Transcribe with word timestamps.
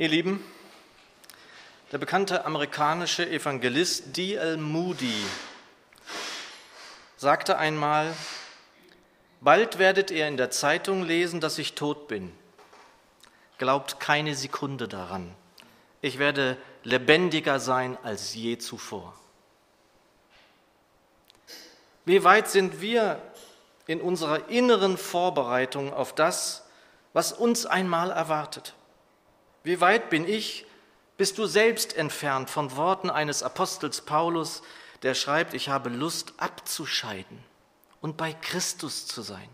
Ihr 0.00 0.08
Lieben, 0.08 0.42
der 1.92 1.98
bekannte 1.98 2.46
amerikanische 2.46 3.28
Evangelist 3.28 4.16
D.L. 4.16 4.56
Moody 4.56 5.22
sagte 7.18 7.58
einmal, 7.58 8.16
bald 9.42 9.78
werdet 9.78 10.10
ihr 10.10 10.26
in 10.26 10.38
der 10.38 10.50
Zeitung 10.50 11.02
lesen, 11.02 11.42
dass 11.42 11.58
ich 11.58 11.74
tot 11.74 12.08
bin. 12.08 12.32
Glaubt 13.58 14.00
keine 14.00 14.34
Sekunde 14.34 14.88
daran. 14.88 15.34
Ich 16.00 16.18
werde 16.18 16.56
lebendiger 16.82 17.60
sein 17.60 17.98
als 18.02 18.34
je 18.34 18.56
zuvor. 18.56 19.12
Wie 22.06 22.24
weit 22.24 22.48
sind 22.48 22.80
wir 22.80 23.20
in 23.86 24.00
unserer 24.00 24.48
inneren 24.48 24.96
Vorbereitung 24.96 25.92
auf 25.92 26.14
das, 26.14 26.64
was 27.12 27.34
uns 27.34 27.66
einmal 27.66 28.10
erwartet? 28.10 28.72
Wie 29.62 29.80
weit 29.80 30.10
bin 30.10 30.26
ich, 30.26 30.66
bist 31.16 31.36
du 31.38 31.46
selbst 31.46 31.96
entfernt 31.96 32.48
von 32.48 32.76
Worten 32.76 33.10
eines 33.10 33.42
Apostels 33.42 34.00
Paulus, 34.00 34.62
der 35.02 35.14
schreibt, 35.14 35.54
ich 35.54 35.68
habe 35.68 35.90
Lust 35.90 36.32
abzuscheiden 36.38 37.38
und 38.00 38.16
bei 38.16 38.32
Christus 38.32 39.06
zu 39.06 39.22
sein. 39.22 39.48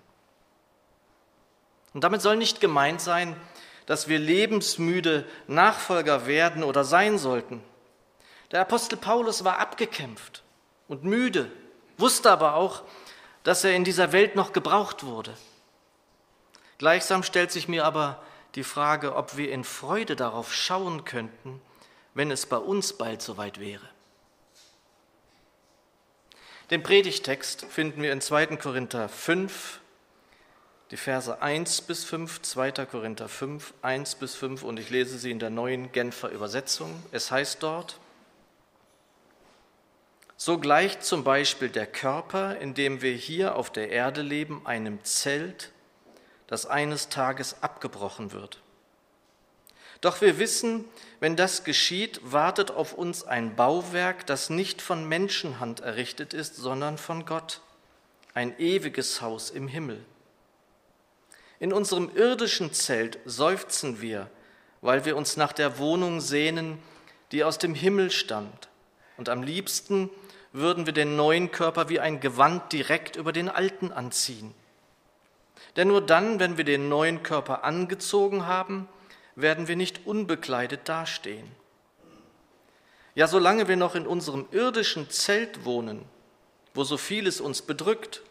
Und 1.93 2.05
damit 2.05 2.23
soll 2.23 2.37
nicht 2.37 2.61
gemeint 2.61 3.01
sein, 3.01 3.37
dass 3.87 4.09
wir 4.09 4.19
lebensmüde 4.19 5.25
Nachfolger 5.47 6.27
werden 6.27 6.63
oder 6.63 6.85
sein 6.85 7.19
sollten. 7.19 7.63
Der 8.53 8.61
Apostel 8.61 8.97
Paulus 8.97 9.45
war 9.45 9.59
abgekämpft 9.59 10.43
und 10.89 11.05
müde, 11.05 11.51
wusste 11.97 12.31
aber 12.31 12.55
auch, 12.55 12.83
dass 13.43 13.65
er 13.65 13.75
in 13.75 13.85
dieser 13.85 14.13
Welt 14.13 14.37
noch 14.37 14.53
gebraucht 14.53 15.05
wurde. 15.05 15.35
Gleichsam 16.79 17.23
stellt 17.23 17.51
sich 17.51 17.69
mir 17.69 17.85
aber 17.85 18.23
die 18.57 18.65
Frage, 18.65 19.15
ob 19.15 19.37
wir 19.37 19.53
in 19.53 19.65
Freude 19.65 20.17
darauf 20.17 20.53
schauen 20.53 21.05
könnten, 21.05 21.61
wenn 22.15 22.31
es 22.31 22.47
bei 22.47 22.57
uns 22.57 22.95
bald 22.95 23.23
soweit 23.23 23.61
wäre. 23.61 23.89
Den 26.71 26.83
Predigtext 26.83 27.67
finden 27.67 28.03
wir 28.03 28.13
in 28.13 28.21
2. 28.21 28.57
Korinther 28.57 29.09
5, 29.09 29.81
die 30.91 30.97
Verse 30.97 31.41
1 31.41 31.83
bis 31.83 32.05
5, 32.05 32.43
2. 32.43 32.73
Korinther 32.87 33.29
5, 33.29 33.75
1 33.83 34.15
bis 34.17 34.35
5 34.35 34.63
und 34.63 34.79
ich 34.81 34.91
lese 34.91 35.19
sie 35.19 35.31
in 35.31 35.39
der 35.39 35.51
neuen 35.51 35.93
Genfer 35.93 36.31
Übersetzung. 36.31 37.03
Es 37.13 37.31
heißt 37.31 37.63
dort, 37.63 38.01
so 40.37 40.59
gleicht 40.59 41.05
zum 41.05 41.25
Beispiel 41.25 41.69
der 41.69 41.87
Körper, 41.87 42.59
in 42.59 42.75
dem 42.75 43.01
wir 43.01 43.13
hier 43.13 43.57
auf 43.57 43.71
der 43.71 43.91
Erde 43.91 44.23
leben, 44.23 44.67
einem 44.67 45.03
Zelt, 45.05 45.73
das 46.47 46.67
eines 46.67 47.09
Tages 47.09 47.63
abgebrochen 47.63 48.33
wird. 48.33 48.61
Doch 50.01 50.21
wir 50.21 50.39
wissen, 50.39 50.85
wenn 51.21 51.37
das 51.37 51.65
geschieht, 51.65 52.21
wartet 52.23 52.71
auf 52.71 52.93
uns 52.93 53.25
ein 53.25 53.57
Bauwerk, 53.57 54.27
das 54.27 54.51
nicht 54.51 54.83
von 54.83 55.09
Menschenhand 55.09 55.81
errichtet 55.81 56.35
ist, 56.35 56.57
sondern 56.57 56.99
von 56.99 57.25
Gott, 57.25 57.61
ein 58.35 58.59
ewiges 58.59 59.23
Haus 59.23 59.51
im 59.51 59.69
Himmel. 59.69 60.05
In 61.59 61.73
unserem 61.73 62.15
irdischen 62.15 62.75
Zelt 62.75 63.19
seufzen 63.25 64.03
wir, 64.03 64.31
weil 64.83 65.07
wir 65.07 65.17
uns 65.17 65.39
nach 65.39 65.53
der 65.53 65.79
Wohnung 65.79 66.21
sehnen, 66.21 66.79
die 67.33 67.45
aus 67.45 67.59
dem 67.59 67.75
Himmel 67.75 68.11
stammt. 68.11 68.69
Und 69.17 69.31
am 69.31 69.43
liebsten 69.43 70.11
würden 70.53 70.85
wir 70.85 70.93
den 70.93 71.17
neuen 71.17 71.51
Körper 71.51 71.89
wie 71.89 72.01
ein 72.01 72.21
Gewand 72.21 72.73
direkt 72.73 73.17
über 73.17 73.33
den 73.33 73.49
alten 73.49 73.91
anziehen. 73.91 74.55
Denn 75.75 75.89
nur 75.89 76.01
dann, 76.01 76.39
wenn 76.39 76.57
wir 76.57 76.65
den 76.65 76.89
neuen 76.89 77.23
Körper 77.23 77.65
angezogen 77.65 78.47
haben, 78.47 78.89
werden 79.35 79.69
wir 79.69 79.77
nicht 79.77 80.07
unbekleidet 80.07 80.89
dastehen. 80.89 81.51
Ja, 83.15 83.27
solange 83.27 83.67
wir 83.67 83.77
noch 83.77 83.95
in 83.95 84.07
unserem 84.07 84.47
irdischen 84.53 85.11
Zelt 85.11 85.65
wohnen, 85.65 86.05
wo 86.75 86.85
so 86.85 86.97
vieles 86.97 87.41
uns 87.41 87.63
bedrückt, 87.63 88.23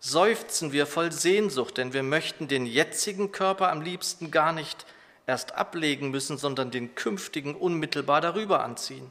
seufzen 0.00 0.72
wir 0.72 0.86
voll 0.86 1.10
Sehnsucht, 1.12 1.76
denn 1.76 1.92
wir 1.92 2.02
möchten 2.02 2.46
den 2.48 2.64
jetzigen 2.64 3.32
Körper 3.32 3.70
am 3.70 3.80
liebsten 3.80 4.30
gar 4.30 4.52
nicht 4.52 4.86
erst 5.26 5.54
ablegen 5.56 6.10
müssen, 6.10 6.38
sondern 6.38 6.70
den 6.70 6.94
künftigen 6.94 7.54
unmittelbar 7.54 8.20
darüber 8.20 8.62
anziehen. 8.64 9.10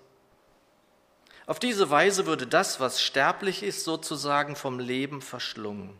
Auf 1.45 1.59
diese 1.59 1.89
Weise 1.89 2.25
würde 2.25 2.47
das, 2.47 2.79
was 2.79 3.01
sterblich 3.01 3.63
ist, 3.63 3.83
sozusagen 3.83 4.55
vom 4.55 4.79
Leben 4.79 5.21
verschlungen. 5.21 5.93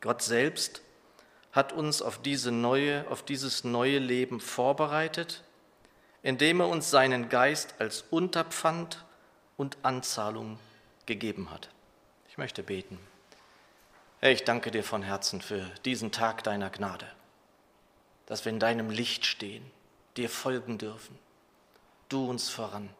Gott 0.00 0.22
selbst 0.22 0.82
hat 1.52 1.72
uns 1.72 2.02
auf, 2.02 2.20
diese 2.20 2.52
neue, 2.52 3.08
auf 3.10 3.22
dieses 3.22 3.64
neue 3.64 3.98
Leben 3.98 4.40
vorbereitet, 4.40 5.42
indem 6.22 6.60
er 6.60 6.68
uns 6.68 6.90
seinen 6.90 7.28
Geist 7.28 7.74
als 7.78 8.02
Unterpfand 8.10 9.04
und 9.56 9.76
Anzahlung 9.82 10.58
gegeben 11.06 11.50
hat. 11.50 11.70
Ich 12.28 12.38
möchte 12.38 12.62
beten. 12.62 12.98
Herr, 14.20 14.32
ich 14.32 14.44
danke 14.44 14.70
dir 14.70 14.84
von 14.84 15.02
Herzen 15.02 15.40
für 15.40 15.64
diesen 15.84 16.12
Tag 16.12 16.42
deiner 16.44 16.70
Gnade, 16.70 17.06
dass 18.26 18.44
wir 18.44 18.52
in 18.52 18.60
deinem 18.60 18.90
Licht 18.90 19.26
stehen, 19.26 19.68
dir 20.16 20.28
folgen 20.28 20.78
dürfen, 20.78 21.18
du 22.08 22.28
uns 22.28 22.48
voran. 22.50 22.90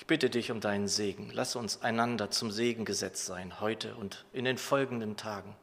Ich 0.00 0.06
bitte 0.06 0.30
dich 0.30 0.50
um 0.50 0.60
deinen 0.60 0.88
Segen. 0.88 1.30
Lass 1.34 1.56
uns 1.56 1.82
einander 1.82 2.30
zum 2.30 2.50
Segen 2.50 2.86
gesetzt 2.86 3.26
sein, 3.26 3.60
heute 3.60 3.94
und 3.96 4.24
in 4.32 4.46
den 4.46 4.56
folgenden 4.56 5.18
Tagen 5.18 5.54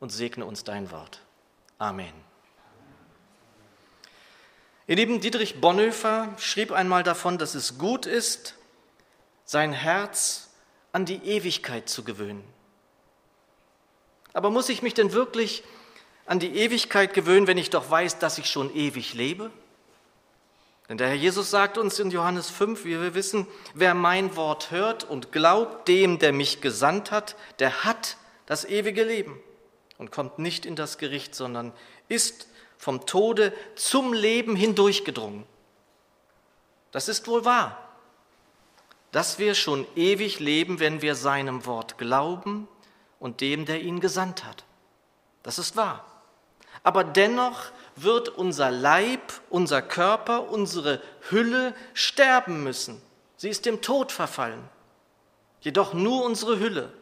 und 0.00 0.10
segne 0.10 0.44
uns 0.44 0.64
dein 0.64 0.90
Wort. 0.90 1.20
Amen. 1.78 2.12
Ihr 4.88 4.96
lieben 4.96 5.20
Dietrich 5.20 5.60
Bonhoeffer 5.60 6.34
schrieb 6.36 6.72
einmal 6.72 7.04
davon, 7.04 7.38
dass 7.38 7.54
es 7.54 7.78
gut 7.78 8.06
ist, 8.06 8.56
sein 9.44 9.72
Herz 9.72 10.50
an 10.90 11.06
die 11.06 11.24
Ewigkeit 11.24 11.88
zu 11.88 12.02
gewöhnen. 12.02 12.42
Aber 14.32 14.50
muss 14.50 14.68
ich 14.68 14.82
mich 14.82 14.94
denn 14.94 15.12
wirklich 15.12 15.62
an 16.26 16.40
die 16.40 16.56
Ewigkeit 16.56 17.14
gewöhnen, 17.14 17.46
wenn 17.46 17.58
ich 17.58 17.70
doch 17.70 17.88
weiß, 17.88 18.18
dass 18.18 18.36
ich 18.38 18.46
schon 18.46 18.74
ewig 18.74 19.14
lebe? 19.14 19.52
Denn 20.88 20.98
der 20.98 21.08
Herr 21.08 21.14
Jesus 21.14 21.50
sagt 21.50 21.78
uns 21.78 21.98
in 21.98 22.10
Johannes 22.10 22.50
5, 22.50 22.84
wie 22.84 23.00
wir 23.00 23.14
wissen, 23.14 23.46
wer 23.72 23.94
mein 23.94 24.36
Wort 24.36 24.70
hört 24.70 25.04
und 25.04 25.32
glaubt 25.32 25.88
dem, 25.88 26.18
der 26.18 26.32
mich 26.32 26.60
gesandt 26.60 27.10
hat, 27.10 27.36
der 27.58 27.84
hat 27.84 28.18
das 28.46 28.64
ewige 28.66 29.04
Leben 29.04 29.40
und 29.96 30.10
kommt 30.10 30.38
nicht 30.38 30.66
in 30.66 30.76
das 30.76 30.98
Gericht, 30.98 31.34
sondern 31.34 31.72
ist 32.08 32.48
vom 32.76 33.06
Tode 33.06 33.54
zum 33.76 34.12
Leben 34.12 34.56
hindurchgedrungen. 34.56 35.44
Das 36.92 37.08
ist 37.08 37.26
wohl 37.26 37.44
wahr, 37.46 37.78
dass 39.10 39.38
wir 39.38 39.54
schon 39.54 39.86
ewig 39.96 40.38
leben, 40.38 40.80
wenn 40.80 41.00
wir 41.00 41.14
seinem 41.14 41.64
Wort 41.64 41.96
glauben 41.96 42.68
und 43.18 43.40
dem, 43.40 43.64
der 43.64 43.80
ihn 43.80 44.00
gesandt 44.00 44.44
hat. 44.44 44.64
Das 45.42 45.58
ist 45.58 45.76
wahr. 45.76 46.04
Aber 46.82 47.04
dennoch 47.04 47.70
wird 47.96 48.28
unser 48.28 48.70
Leib, 48.70 49.32
unser 49.50 49.82
Körper, 49.82 50.48
unsere 50.50 51.00
Hülle 51.30 51.74
sterben 51.94 52.62
müssen. 52.62 53.00
Sie 53.36 53.48
ist 53.48 53.66
dem 53.66 53.82
Tod 53.82 54.12
verfallen. 54.12 54.68
Jedoch 55.60 55.94
nur 55.94 56.24
unsere 56.24 56.58
Hülle. 56.58 56.92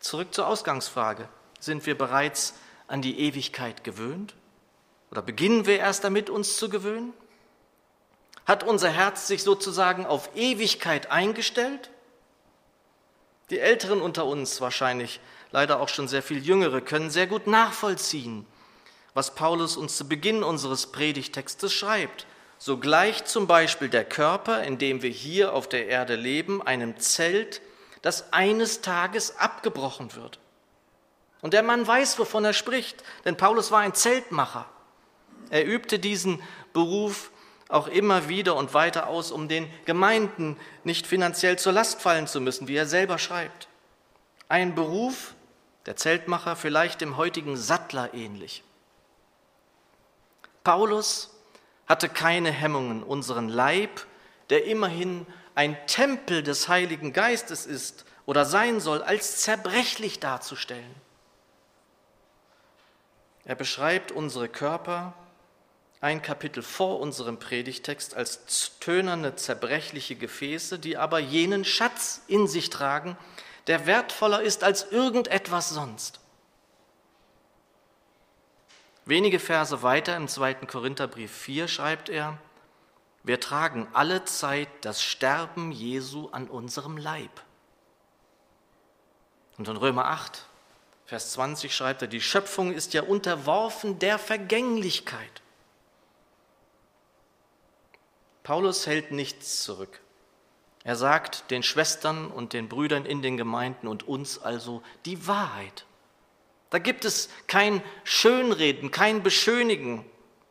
Zurück 0.00 0.32
zur 0.34 0.46
Ausgangsfrage. 0.46 1.28
Sind 1.60 1.86
wir 1.86 1.96
bereits 1.96 2.54
an 2.86 3.02
die 3.02 3.18
Ewigkeit 3.20 3.84
gewöhnt? 3.84 4.34
Oder 5.10 5.22
beginnen 5.22 5.66
wir 5.66 5.78
erst 5.78 6.04
damit, 6.04 6.30
uns 6.30 6.56
zu 6.56 6.68
gewöhnen? 6.68 7.12
Hat 8.46 8.62
unser 8.62 8.90
Herz 8.90 9.26
sich 9.26 9.42
sozusagen 9.42 10.06
auf 10.06 10.30
Ewigkeit 10.36 11.10
eingestellt? 11.10 11.90
Die 13.50 13.58
Älteren 13.58 14.00
unter 14.00 14.26
uns 14.26 14.60
wahrscheinlich, 14.60 15.20
leider 15.56 15.80
auch 15.80 15.88
schon 15.88 16.06
sehr 16.06 16.22
viel 16.22 16.44
Jüngere, 16.44 16.82
können 16.82 17.08
sehr 17.08 17.26
gut 17.26 17.46
nachvollziehen, 17.46 18.44
was 19.14 19.34
Paulus 19.34 19.78
uns 19.78 19.96
zu 19.96 20.06
Beginn 20.06 20.42
unseres 20.42 20.92
Predigtextes 20.92 21.72
schreibt. 21.72 22.26
So 22.58 22.76
gleicht 22.76 23.26
zum 23.26 23.46
Beispiel 23.46 23.88
der 23.88 24.04
Körper, 24.04 24.64
in 24.64 24.76
dem 24.76 25.00
wir 25.00 25.08
hier 25.08 25.54
auf 25.54 25.66
der 25.66 25.86
Erde 25.86 26.14
leben, 26.14 26.60
einem 26.60 26.98
Zelt, 26.98 27.62
das 28.02 28.34
eines 28.34 28.82
Tages 28.82 29.38
abgebrochen 29.38 30.14
wird. 30.14 30.38
Und 31.40 31.54
der 31.54 31.62
Mann 31.62 31.86
weiß, 31.86 32.18
wovon 32.18 32.44
er 32.44 32.52
spricht, 32.52 33.02
denn 33.24 33.38
Paulus 33.38 33.70
war 33.70 33.80
ein 33.80 33.94
Zeltmacher. 33.94 34.66
Er 35.48 35.66
übte 35.66 35.98
diesen 35.98 36.42
Beruf 36.74 37.30
auch 37.70 37.88
immer 37.88 38.28
wieder 38.28 38.56
und 38.56 38.74
weiter 38.74 39.06
aus, 39.06 39.30
um 39.32 39.48
den 39.48 39.70
Gemeinden 39.86 40.58
nicht 40.84 41.06
finanziell 41.06 41.58
zur 41.58 41.72
Last 41.72 42.02
fallen 42.02 42.26
zu 42.26 42.42
müssen, 42.42 42.68
wie 42.68 42.76
er 42.76 42.86
selber 42.86 43.18
schreibt. 43.18 43.68
Ein 44.50 44.74
Beruf, 44.74 45.32
der 45.86 45.96
Zeltmacher, 45.96 46.56
vielleicht 46.56 47.00
dem 47.00 47.16
heutigen 47.16 47.56
Sattler 47.56 48.12
ähnlich. 48.12 48.62
Paulus 50.64 51.30
hatte 51.86 52.08
keine 52.08 52.50
Hemmungen, 52.50 53.02
unseren 53.04 53.48
Leib, 53.48 54.04
der 54.50 54.64
immerhin 54.64 55.26
ein 55.54 55.76
Tempel 55.86 56.42
des 56.42 56.68
Heiligen 56.68 57.12
Geistes 57.12 57.66
ist 57.66 58.04
oder 58.26 58.44
sein 58.44 58.80
soll, 58.80 59.02
als 59.02 59.38
zerbrechlich 59.38 60.18
darzustellen. 60.18 60.94
Er 63.44 63.54
beschreibt 63.54 64.10
unsere 64.10 64.48
Körper 64.48 65.14
ein 66.00 66.20
Kapitel 66.20 66.62
vor 66.62 67.00
unserem 67.00 67.38
Predigtext 67.38 68.14
als 68.14 68.78
tönerne, 68.80 69.36
zerbrechliche 69.36 70.16
Gefäße, 70.16 70.80
die 70.80 70.96
aber 70.96 71.20
jenen 71.20 71.64
Schatz 71.64 72.22
in 72.26 72.48
sich 72.48 72.70
tragen, 72.70 73.16
der 73.66 73.86
wertvoller 73.86 74.42
ist 74.42 74.64
als 74.64 74.90
irgendetwas 74.90 75.70
sonst. 75.70 76.20
Wenige 79.04 79.38
Verse 79.38 79.82
weiter 79.82 80.16
im 80.16 80.28
2. 80.28 80.54
Korintherbrief 80.66 81.30
4 81.30 81.68
schreibt 81.68 82.08
er, 82.08 82.38
wir 83.22 83.40
tragen 83.40 83.88
alle 83.92 84.24
Zeit 84.24 84.68
das 84.82 85.02
Sterben 85.02 85.72
Jesu 85.72 86.28
an 86.30 86.48
unserem 86.48 86.96
Leib. 86.96 87.42
Und 89.58 89.68
in 89.68 89.76
Römer 89.76 90.06
8, 90.06 90.46
Vers 91.06 91.32
20 91.32 91.74
schreibt 91.74 92.02
er, 92.02 92.08
die 92.08 92.20
Schöpfung 92.20 92.72
ist 92.72 92.94
ja 92.94 93.02
unterworfen 93.02 94.00
der 94.00 94.18
Vergänglichkeit. 94.18 95.42
Paulus 98.42 98.86
hält 98.86 99.12
nichts 99.12 99.62
zurück. 99.62 100.00
Er 100.86 100.94
sagt 100.94 101.50
den 101.50 101.64
Schwestern 101.64 102.28
und 102.28 102.52
den 102.52 102.68
Brüdern 102.68 103.06
in 103.06 103.20
den 103.20 103.36
Gemeinden 103.36 103.88
und 103.88 104.06
uns 104.06 104.38
also 104.38 104.84
die 105.04 105.26
Wahrheit. 105.26 105.84
Da 106.70 106.78
gibt 106.78 107.04
es 107.04 107.28
kein 107.48 107.82
Schönreden, 108.04 108.92
kein 108.92 109.24
Beschönigen. 109.24 110.04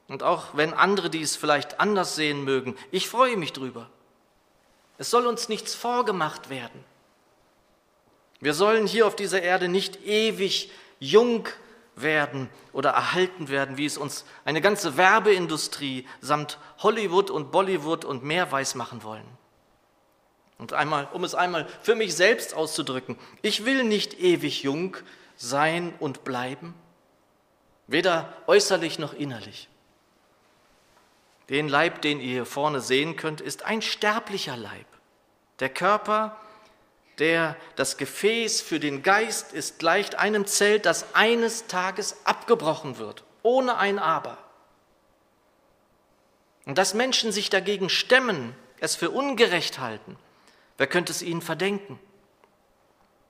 Und 0.10 0.24
auch 0.24 0.48
wenn 0.52 0.74
andere 0.74 1.10
dies 1.10 1.38
vielleicht 1.38 1.80
anders 1.80 2.16
sehen 2.16 2.44
mögen, 2.44 2.76
ich 2.92 3.08
freue 3.08 3.38
mich 3.38 3.54
drüber. 3.54 3.90
Es 4.98 5.10
soll 5.10 5.26
uns 5.26 5.48
nichts 5.48 5.74
vorgemacht 5.74 6.50
werden. 6.50 6.84
Wir 8.42 8.54
sollen 8.54 8.88
hier 8.88 9.08
auf 9.08 9.16
dieser 9.16 9.42
Erde 9.42 9.70
nicht 9.70 10.06
ewig 10.06 10.70
jung 11.00 11.48
werden 11.96 12.50
oder 12.74 12.90
erhalten 12.90 13.48
werden, 13.48 13.78
wie 13.78 13.86
es 13.86 13.98
uns 13.98 14.26
eine 14.44 14.60
ganze 14.60 14.98
Werbeindustrie 14.98 16.06
samt 16.20 16.60
Hollywood 16.80 17.32
und 17.32 17.54
Bollywood 17.54 18.04
und 18.04 18.26
mehr 18.26 18.52
weiß 18.52 18.76
machen 18.76 19.02
wollen. 19.04 19.45
Und 20.58 20.74
einmal, 20.74 21.08
um 21.12 21.24
es 21.24 21.36
einmal 21.36 21.68
für 21.82 21.96
mich 21.96 22.16
selbst 22.16 22.54
auszudrücken, 22.54 23.18
ich 23.42 23.66
will 23.66 23.84
nicht 23.84 24.20
ewig 24.20 24.64
jung 24.64 24.96
sein 25.36 25.94
und 26.00 26.24
bleiben, 26.24 26.74
weder 27.88 28.34
äußerlich 28.48 29.00
noch 29.00 29.14
innerlich. 29.14 29.68
Den 31.50 31.68
Leib, 31.68 32.02
den 32.02 32.20
ihr 32.20 32.32
hier 32.32 32.46
vorne 32.46 32.82
sehen 32.82 33.18
könnt, 33.18 33.42
ist 33.42 33.64
ein 33.64 33.82
sterblicher 33.82 34.58
Leib. 34.58 34.88
Der 35.60 35.70
Körper 35.70 36.38
der 37.20 37.56
das 37.76 37.98
Gefäß 37.98 38.62
für 38.62 38.80
den 38.80 39.04
Geist 39.04 39.54
ist, 39.54 39.80
gleicht 39.80 40.16
einem 40.16 40.46
Zelt, 40.46 40.86
das 40.86 41.16
eines 41.16 41.68
Tages 41.68 42.18
abgebrochen 42.26 42.98
wird, 42.98 43.24
ohne 43.44 43.78
ein 43.78 44.00
Aber. 44.00 44.38
Und 46.66 46.78
dass 46.78 46.94
Menschen 46.94 47.32
sich 47.32 47.50
dagegen 47.50 47.90
stemmen, 47.90 48.56
es 48.80 48.96
für 48.96 49.12
ungerecht 49.12 49.80
halten, 49.80 50.18
wer 50.78 50.88
könnte 50.88 51.12
es 51.12 51.22
ihnen 51.22 51.42
verdenken? 51.42 52.00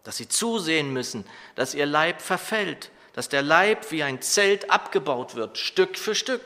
Dass 0.03 0.17
sie 0.17 0.27
zusehen 0.27 0.93
müssen, 0.93 1.25
dass 1.55 1.73
ihr 1.73 1.85
Leib 1.85 2.21
verfällt, 2.21 2.91
dass 3.13 3.29
der 3.29 3.41
Leib 3.41 3.91
wie 3.91 4.03
ein 4.03 4.21
Zelt 4.21 4.69
abgebaut 4.69 5.35
wird, 5.35 5.57
Stück 5.57 5.97
für 5.97 6.15
Stück. 6.15 6.41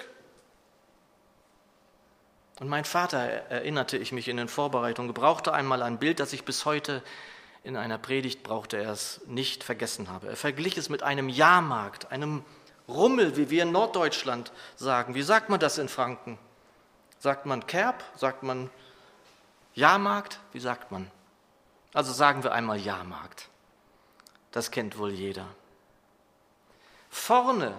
Und 2.60 2.68
mein 2.68 2.86
Vater, 2.86 3.20
erinnerte 3.20 3.98
ich 3.98 4.12
mich 4.12 4.28
in 4.28 4.38
den 4.38 4.50
Vorbereitungen, 4.50 5.08
gebrauchte 5.08 5.54
einmal 5.54 5.82
ein 5.82 5.98
Bild, 5.98 6.20
das 6.20 6.34
ich 6.34 6.44
bis 6.44 6.66
heute 6.66 7.02
in 7.64 7.76
einer 7.76 7.98
Predigt 7.98 8.44
brauchte 8.44 8.78
er 8.78 8.92
es 8.92 9.22
nicht 9.28 9.64
vergessen 9.64 10.10
habe. 10.10 10.28
Er 10.28 10.36
verglich 10.36 10.78
es 10.78 10.90
mit 10.90 11.04
einem 11.04 11.30
Jahrmarkt, 11.30 12.12
einem 12.12 12.44
Rummel, 12.88 13.38
wie 13.38 13.50
wir 13.50 13.64
in 13.64 13.72
Norddeutschland 13.72 14.52
sagen. 14.76 15.14
Wie 15.14 15.22
sagt 15.22 15.50
man 15.50 15.60
das 15.60 15.78
in 15.78 15.90
Franken? 15.90 16.40
Sagt 17.20 17.46
man 17.46 17.68
Kerb? 17.68 18.04
Sagt 18.16 18.44
man 18.44 18.70
Jahrmarkt? 19.80 20.40
Wie 20.52 20.60
sagt 20.60 20.92
man? 20.92 21.10
Also 21.94 22.14
sagen 22.14 22.44
wir 22.44 22.52
einmal 22.52 22.80
Jahrmarkt. 22.80 23.50
Das 24.52 24.72
kennt 24.72 24.98
wohl 24.98 25.12
jeder. 25.12 25.48
Vorne 27.10 27.74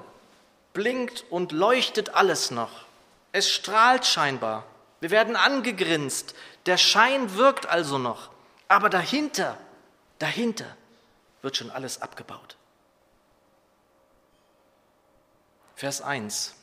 blinkt 0.72 1.24
und 1.30 1.52
leuchtet 1.52 2.14
alles 2.14 2.50
noch. 2.50 2.86
Es 3.32 3.48
strahlt 3.48 4.04
scheinbar. 4.04 4.64
Wir 5.00 5.10
werden 5.10 5.36
angegrinst. 5.36 6.34
Der 6.66 6.76
Schein 6.76 7.34
wirkt 7.34 7.66
also 7.66 7.98
noch. 7.98 8.30
Aber 8.68 8.88
dahinter 8.90 9.56
Dahinter 10.20 10.76
wird 11.40 11.56
schon 11.56 11.70
alles 11.70 12.02
abgebaut. 12.02 12.56
Vers 15.74 16.02
1. 16.02 16.54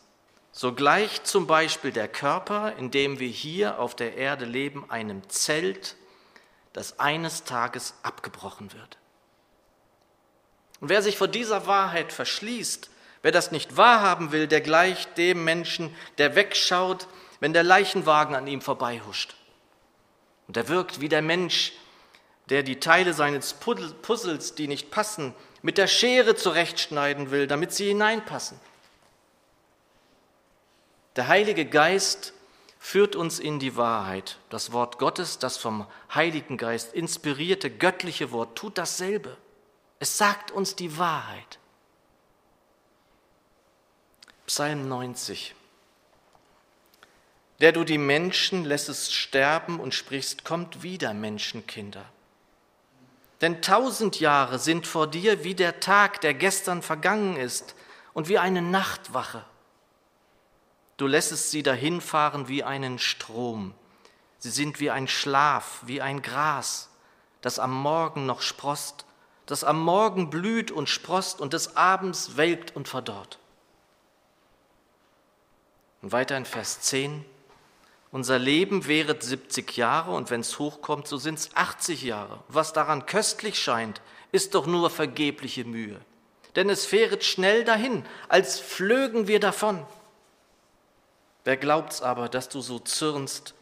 So 0.60 0.74
gleich 0.74 1.22
zum 1.22 1.46
Beispiel 1.46 1.92
der 1.92 2.08
Körper, 2.08 2.76
in 2.78 2.90
dem 2.90 3.20
wir 3.20 3.28
hier 3.28 3.78
auf 3.78 3.96
der 3.96 4.18
Erde 4.18 4.46
leben, 4.46 4.90
einem 4.90 5.30
Zelt, 5.30 5.96
das 6.74 7.00
eines 7.00 7.44
Tages 7.44 7.94
abgebrochen 8.02 8.74
wird. 8.74 8.98
Und 10.80 10.90
wer 10.90 11.04
sich 11.04 11.16
vor 11.16 11.28
dieser 11.28 11.68
Wahrheit 11.68 12.12
verschließt, 12.12 12.90
wer 13.22 13.32
das 13.32 13.52
nicht 13.52 13.78
wahrhaben 13.78 14.32
will, 14.32 14.48
der 14.48 14.62
gleicht 14.62 15.20
dem 15.20 15.44
Menschen, 15.44 15.96
der 16.18 16.34
wegschaut, 16.34 17.08
wenn 17.40 17.54
der 17.54 17.62
Leichenwagen 17.62 18.34
an 18.34 18.48
ihm 18.48 18.62
vorbeihuscht. 18.62 19.36
Und 20.48 20.58
er 20.58 20.70
wirkt 20.70 21.02
wie 21.02 21.10
der 21.10 21.22
Mensch, 21.22 21.74
der 22.50 22.64
die 22.64 22.80
Teile 22.80 23.14
seines 23.14 23.54
Puzzles, 23.54 24.56
die 24.56 24.68
nicht 24.68 24.90
passen, 24.90 25.36
mit 25.62 25.78
der 25.78 25.86
Schere 25.86 26.36
zurechtschneiden 26.36 27.30
will, 27.30 27.46
damit 27.46 27.74
sie 27.74 27.90
hineinpassen. 27.90 28.60
Der 31.18 31.28
Heilige 31.28 31.66
Geist 31.66 32.34
führt 32.78 33.16
uns 33.16 33.40
in 33.40 33.58
die 33.58 33.76
Wahrheit. 33.76 34.38
Das 34.52 34.72
Wort 34.72 35.00
Gottes, 35.00 35.40
das 35.40 35.58
vom 35.58 35.88
Heiligen 36.14 36.58
Geist 36.58 36.94
inspirierte 36.94 37.72
göttliche 37.72 38.32
Wort, 38.32 38.56
tut 38.56 38.78
dasselbe. 38.78 39.36
Es 40.00 40.20
sagt 40.20 40.52
uns 40.52 40.76
die 40.76 41.00
Wahrheit. 41.00 41.58
Psalm 44.46 44.88
90. 44.88 45.56
Der 47.62 47.72
du 47.72 47.84
die 47.84 47.98
Menschen 47.98 48.64
lässest 48.64 49.16
sterben 49.16 49.80
und 49.80 49.96
sprichst, 49.96 50.46
kommt 50.46 50.84
wieder, 50.84 51.16
Menschenkinder. 51.16 52.06
Denn 53.42 53.64
tausend 53.64 54.20
Jahre 54.20 54.60
sind 54.60 54.86
vor 54.86 55.08
dir 55.08 55.44
wie 55.44 55.56
der 55.56 55.80
Tag, 55.80 56.22
der 56.22 56.36
gestern 56.36 56.84
vergangen 56.84 57.38
ist, 57.38 57.74
und 58.14 58.30
wie 58.30 58.38
eine 58.38 58.62
Nachtwache. 58.62 59.44
Du 60.98 61.06
lässest 61.06 61.52
sie 61.52 61.62
dahinfahren 61.62 62.48
wie 62.48 62.64
einen 62.64 62.98
Strom. 62.98 63.74
Sie 64.40 64.50
sind 64.50 64.80
wie 64.80 64.90
ein 64.90 65.08
Schlaf, 65.08 65.82
wie 65.84 66.02
ein 66.02 66.22
Gras, 66.22 66.90
das 67.42 67.60
am 67.60 67.74
Morgen 67.74 68.26
noch 68.26 68.42
sproßt, 68.42 69.06
das 69.46 69.64
am 69.64 69.80
Morgen 69.80 70.30
blüht 70.30 70.72
und 70.72 70.90
sproßt 70.90 71.40
und 71.40 71.54
des 71.54 71.78
Abends 71.78 72.36
welkt 72.36 72.76
und 72.76 72.88
verdorrt. 72.88 73.40
Und 76.02 76.12
weiter 76.12 76.36
in 76.36 76.46
Vers 76.46 76.82
10. 76.82 77.24
Unser 78.12 78.40
Leben 78.40 78.88
währet 78.88 79.22
70 79.22 79.78
Jahre 79.78 80.12
und 80.12 80.32
wenn 80.32 80.42
es 80.42 80.60
hochkommt, 80.60 81.08
so 81.08 81.18
sind 81.18 81.40
es 81.40 81.56
80 81.56 82.04
Jahre. 82.04 82.44
Was 82.48 82.74
daran 82.74 83.06
köstlich 83.06 83.60
scheint, 83.60 84.02
ist 84.32 84.56
doch 84.56 84.66
nur 84.66 84.90
vergebliche 84.90 85.66
Mühe. 85.66 86.00
Denn 86.56 86.70
es 86.70 86.86
fähret 86.86 87.24
schnell 87.24 87.64
dahin, 87.64 88.06
als 88.30 88.60
flögen 88.60 89.28
wir 89.28 89.40
davon. 89.40 89.86
Wer 91.48 91.56
glaubt's 91.56 92.02
aber, 92.02 92.28
dass 92.28 92.50
du 92.50 92.60
so 92.60 92.78
zürnst 92.78 93.54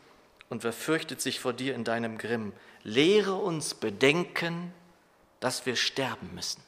und 0.50 0.64
wer 0.64 0.74
fürchtet 0.74 1.22
sich 1.22 1.40
vor 1.40 1.54
dir 1.54 1.76
in 1.76 1.84
deinem 1.84 2.18
Grimm? 2.18 2.52
Lehre 2.82 3.36
uns 3.36 3.76
bedenken, 3.76 4.74
dass 5.40 5.68
wir 5.68 5.76
sterben 5.76 6.34
müssen, 6.34 6.64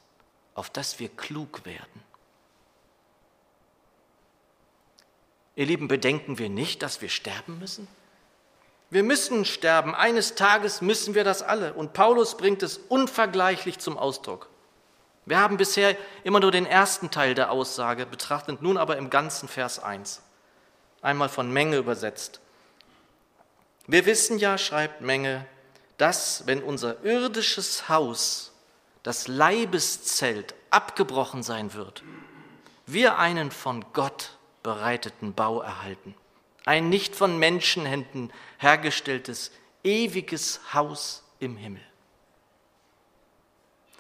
auf 0.54 0.70
dass 0.70 1.00
wir 1.00 1.10
klug 1.10 1.66
werden. 1.66 2.04
Ihr 5.56 5.66
Lieben, 5.66 5.88
bedenken 5.88 6.38
wir 6.38 6.50
nicht, 6.50 6.84
dass 6.84 7.02
wir 7.02 7.10
sterben 7.10 7.58
müssen? 7.58 7.88
Wir 8.92 9.02
müssen 9.02 9.44
sterben. 9.44 9.96
Eines 9.96 10.36
Tages 10.36 10.82
müssen 10.82 11.16
wir 11.16 11.24
das 11.24 11.42
alle. 11.42 11.74
Und 11.74 11.94
Paulus 11.94 12.38
bringt 12.38 12.62
es 12.62 12.78
unvergleichlich 12.78 13.80
zum 13.80 13.98
Ausdruck. 13.98 14.50
Wir 15.26 15.40
haben 15.40 15.58
bisher 15.58 15.98
immer 16.24 16.40
nur 16.40 16.52
den 16.52 16.68
ersten 16.68 17.10
Teil 17.10 17.34
der 17.34 17.50
Aussage 17.50 18.06
betrachtet, 18.06 18.62
nun 18.62 18.78
aber 18.78 18.98
im 18.98 19.10
ganzen 19.10 19.50
Vers 19.50 19.80
1. 19.80 20.22
Einmal 21.02 21.30
von 21.30 21.52
Menge 21.52 21.78
übersetzt. 21.78 22.40
Wir 23.88 24.06
wissen 24.06 24.40
ja, 24.40 24.58
schreibt 24.58 25.02
Menge, 25.02 25.46
dass 25.98 26.46
wenn 26.46 26.62
unser 26.62 27.04
irdisches 27.04 27.90
Haus, 27.90 28.52
das 29.04 29.28
Leibeszelt, 29.28 30.54
abgebrochen 30.70 31.44
sein 31.44 31.74
wird, 31.74 32.04
wir 32.86 33.18
einen 33.18 33.52
von 33.52 33.86
Gott 33.94 34.38
bereiteten 34.64 35.34
Bau 35.34 35.62
erhalten. 35.62 36.16
Ein 36.66 36.90
nicht 36.90 37.16
von 37.16 37.40
Menschenhänden 37.40 38.34
hergestelltes, 38.58 39.52
ewiges 39.84 40.60
Haus 40.74 41.24
im 41.40 41.56
Himmel. 41.56 41.82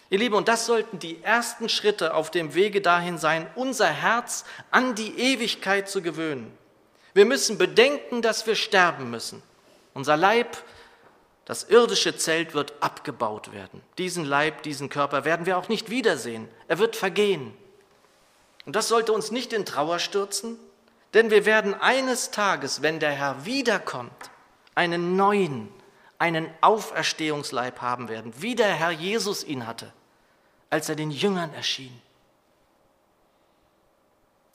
Ihr 0.09 0.19
Lieben, 0.19 0.35
und 0.35 0.47
das 0.47 0.65
sollten 0.65 0.99
die 0.99 1.21
ersten 1.21 1.69
Schritte 1.69 2.13
auf 2.13 2.31
dem 2.31 2.53
Wege 2.53 2.81
dahin 2.81 3.17
sein, 3.17 3.49
unser 3.55 3.87
Herz 3.87 4.45
an 4.71 4.95
die 4.95 5.17
Ewigkeit 5.17 5.89
zu 5.89 6.01
gewöhnen. 6.01 6.57
Wir 7.17 7.25
müssen 7.25 7.57
bedenken, 7.57 8.21
dass 8.21 8.45
wir 8.45 8.53
sterben 8.53 9.09
müssen. 9.09 9.41
Unser 9.95 10.15
Leib, 10.15 10.55
das 11.45 11.63
irdische 11.63 12.15
Zelt 12.15 12.53
wird 12.53 12.73
abgebaut 12.79 13.51
werden. 13.51 13.81
Diesen 13.97 14.23
Leib, 14.23 14.61
diesen 14.61 14.89
Körper 14.89 15.25
werden 15.25 15.47
wir 15.47 15.57
auch 15.57 15.67
nicht 15.67 15.89
wiedersehen. 15.89 16.47
Er 16.67 16.77
wird 16.77 16.95
vergehen. 16.95 17.57
Und 18.67 18.75
das 18.75 18.87
sollte 18.87 19.13
uns 19.13 19.31
nicht 19.31 19.51
in 19.51 19.65
Trauer 19.65 19.97
stürzen, 19.97 20.59
denn 21.15 21.31
wir 21.31 21.47
werden 21.47 21.73
eines 21.73 22.29
Tages, 22.29 22.83
wenn 22.83 22.99
der 22.99 23.13
Herr 23.13 23.45
wiederkommt, 23.45 24.29
einen 24.75 25.15
neuen, 25.15 25.69
einen 26.19 26.47
Auferstehungsleib 26.61 27.81
haben 27.81 28.09
werden, 28.09 28.31
wie 28.37 28.53
der 28.53 28.75
Herr 28.75 28.91
Jesus 28.91 29.43
ihn 29.43 29.65
hatte, 29.65 29.91
als 30.69 30.87
er 30.87 30.95
den 30.95 31.09
Jüngern 31.09 31.51
erschien. 31.55 31.99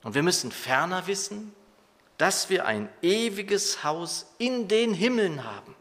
Und 0.03 0.15
wir 0.15 0.23
müssen 0.23 0.53
ferner 0.53 1.07
wissen, 1.07 1.53
dass 2.17 2.49
wir 2.49 2.65
ein 2.65 2.89
ewiges 3.01 3.83
Haus 3.83 4.27
in 4.37 4.67
den 4.67 4.93
Himmeln 4.93 5.43
haben. 5.43 5.75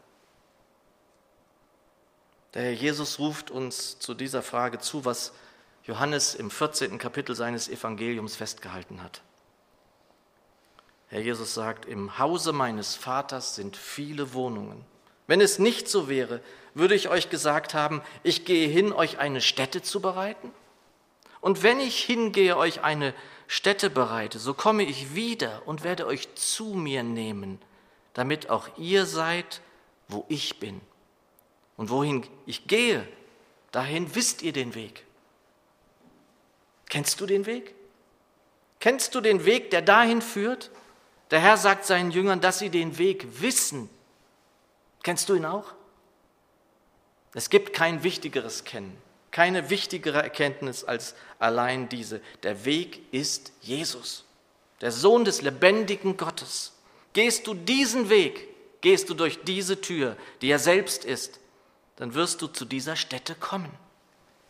Der 2.54 2.62
Herr 2.62 2.72
Jesus 2.72 3.18
ruft 3.18 3.50
uns 3.50 3.98
zu 3.98 4.14
dieser 4.14 4.42
Frage 4.42 4.78
zu, 4.78 5.04
was 5.04 5.32
Johannes 5.84 6.34
im 6.34 6.50
14. 6.50 6.98
Kapitel 6.98 7.34
seines 7.34 7.68
Evangeliums 7.68 8.36
festgehalten 8.36 9.02
hat. 9.02 9.22
Herr 11.08 11.20
Jesus 11.20 11.54
sagt, 11.54 11.86
im 11.86 12.18
Hause 12.18 12.52
meines 12.52 12.94
Vaters 12.94 13.54
sind 13.54 13.76
viele 13.76 14.32
Wohnungen. 14.32 14.84
Wenn 15.26 15.40
es 15.40 15.58
nicht 15.58 15.88
so 15.88 16.08
wäre, 16.08 16.40
würde 16.74 16.94
ich 16.94 17.08
euch 17.08 17.30
gesagt 17.30 17.74
haben, 17.74 18.02
ich 18.22 18.44
gehe 18.44 18.68
hin, 18.68 18.92
euch 18.92 19.18
eine 19.18 19.40
Stätte 19.40 19.82
zu 19.82 20.00
bereiten? 20.00 20.52
Und 21.40 21.62
wenn 21.62 21.80
ich 21.80 22.02
hingehe, 22.02 22.56
euch 22.56 22.82
eine 22.82 23.14
Stätte 23.52 23.90
bereite, 23.90 24.38
so 24.38 24.54
komme 24.54 24.82
ich 24.82 25.14
wieder 25.14 25.60
und 25.66 25.84
werde 25.84 26.06
euch 26.06 26.34
zu 26.36 26.72
mir 26.72 27.02
nehmen, 27.02 27.58
damit 28.14 28.48
auch 28.48 28.78
ihr 28.78 29.04
seid, 29.04 29.60
wo 30.08 30.24
ich 30.30 30.58
bin. 30.58 30.80
Und 31.76 31.90
wohin 31.90 32.26
ich 32.46 32.66
gehe, 32.66 33.06
dahin 33.70 34.14
wisst 34.14 34.40
ihr 34.40 34.54
den 34.54 34.74
Weg. 34.74 35.04
Kennst 36.88 37.20
du 37.20 37.26
den 37.26 37.44
Weg? 37.44 37.74
Kennst 38.80 39.14
du 39.14 39.20
den 39.20 39.44
Weg, 39.44 39.70
der 39.70 39.82
dahin 39.82 40.22
führt? 40.22 40.70
Der 41.30 41.40
Herr 41.40 41.58
sagt 41.58 41.84
seinen 41.84 42.10
Jüngern, 42.10 42.40
dass 42.40 42.58
sie 42.58 42.70
den 42.70 42.96
Weg 42.96 43.42
wissen. 43.42 43.90
Kennst 45.02 45.28
du 45.28 45.34
ihn 45.34 45.44
auch? 45.44 45.74
Es 47.34 47.50
gibt 47.50 47.74
kein 47.74 48.02
wichtigeres 48.02 48.64
Kennen, 48.64 48.96
keine 49.32 49.70
wichtigere 49.70 50.22
Erkenntnis 50.22 50.84
als 50.84 51.14
allein 51.38 51.88
diese. 51.88 52.20
Der 52.44 52.64
Weg 52.64 53.00
ist 53.12 53.52
Jesus, 53.60 54.24
der 54.80 54.92
Sohn 54.92 55.24
des 55.24 55.42
lebendigen 55.42 56.16
Gottes. 56.16 56.72
Gehst 57.14 57.46
du 57.46 57.54
diesen 57.54 58.08
Weg, 58.10 58.48
gehst 58.82 59.10
du 59.10 59.14
durch 59.14 59.42
diese 59.42 59.80
Tür, 59.80 60.16
die 60.42 60.50
er 60.50 60.58
selbst 60.58 61.04
ist, 61.04 61.40
dann 61.96 62.14
wirst 62.14 62.42
du 62.42 62.46
zu 62.46 62.64
dieser 62.64 62.96
Stätte 62.96 63.34
kommen. 63.34 63.70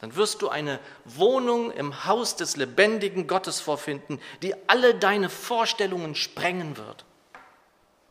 Dann 0.01 0.17
wirst 0.17 0.43
du 0.43 0.49
eine 0.49 0.81
Wohnung 1.05 1.71
im 1.71 2.05
Haus 2.07 2.35
des 2.35 2.57
lebendigen 2.57 3.29
Gottes 3.29 3.61
vorfinden, 3.61 4.21
die 4.43 4.55
alle 4.69 4.97
deine 4.97 5.29
Vorstellungen 5.29 6.17
sprengen 6.17 6.77
wird. 6.77 7.05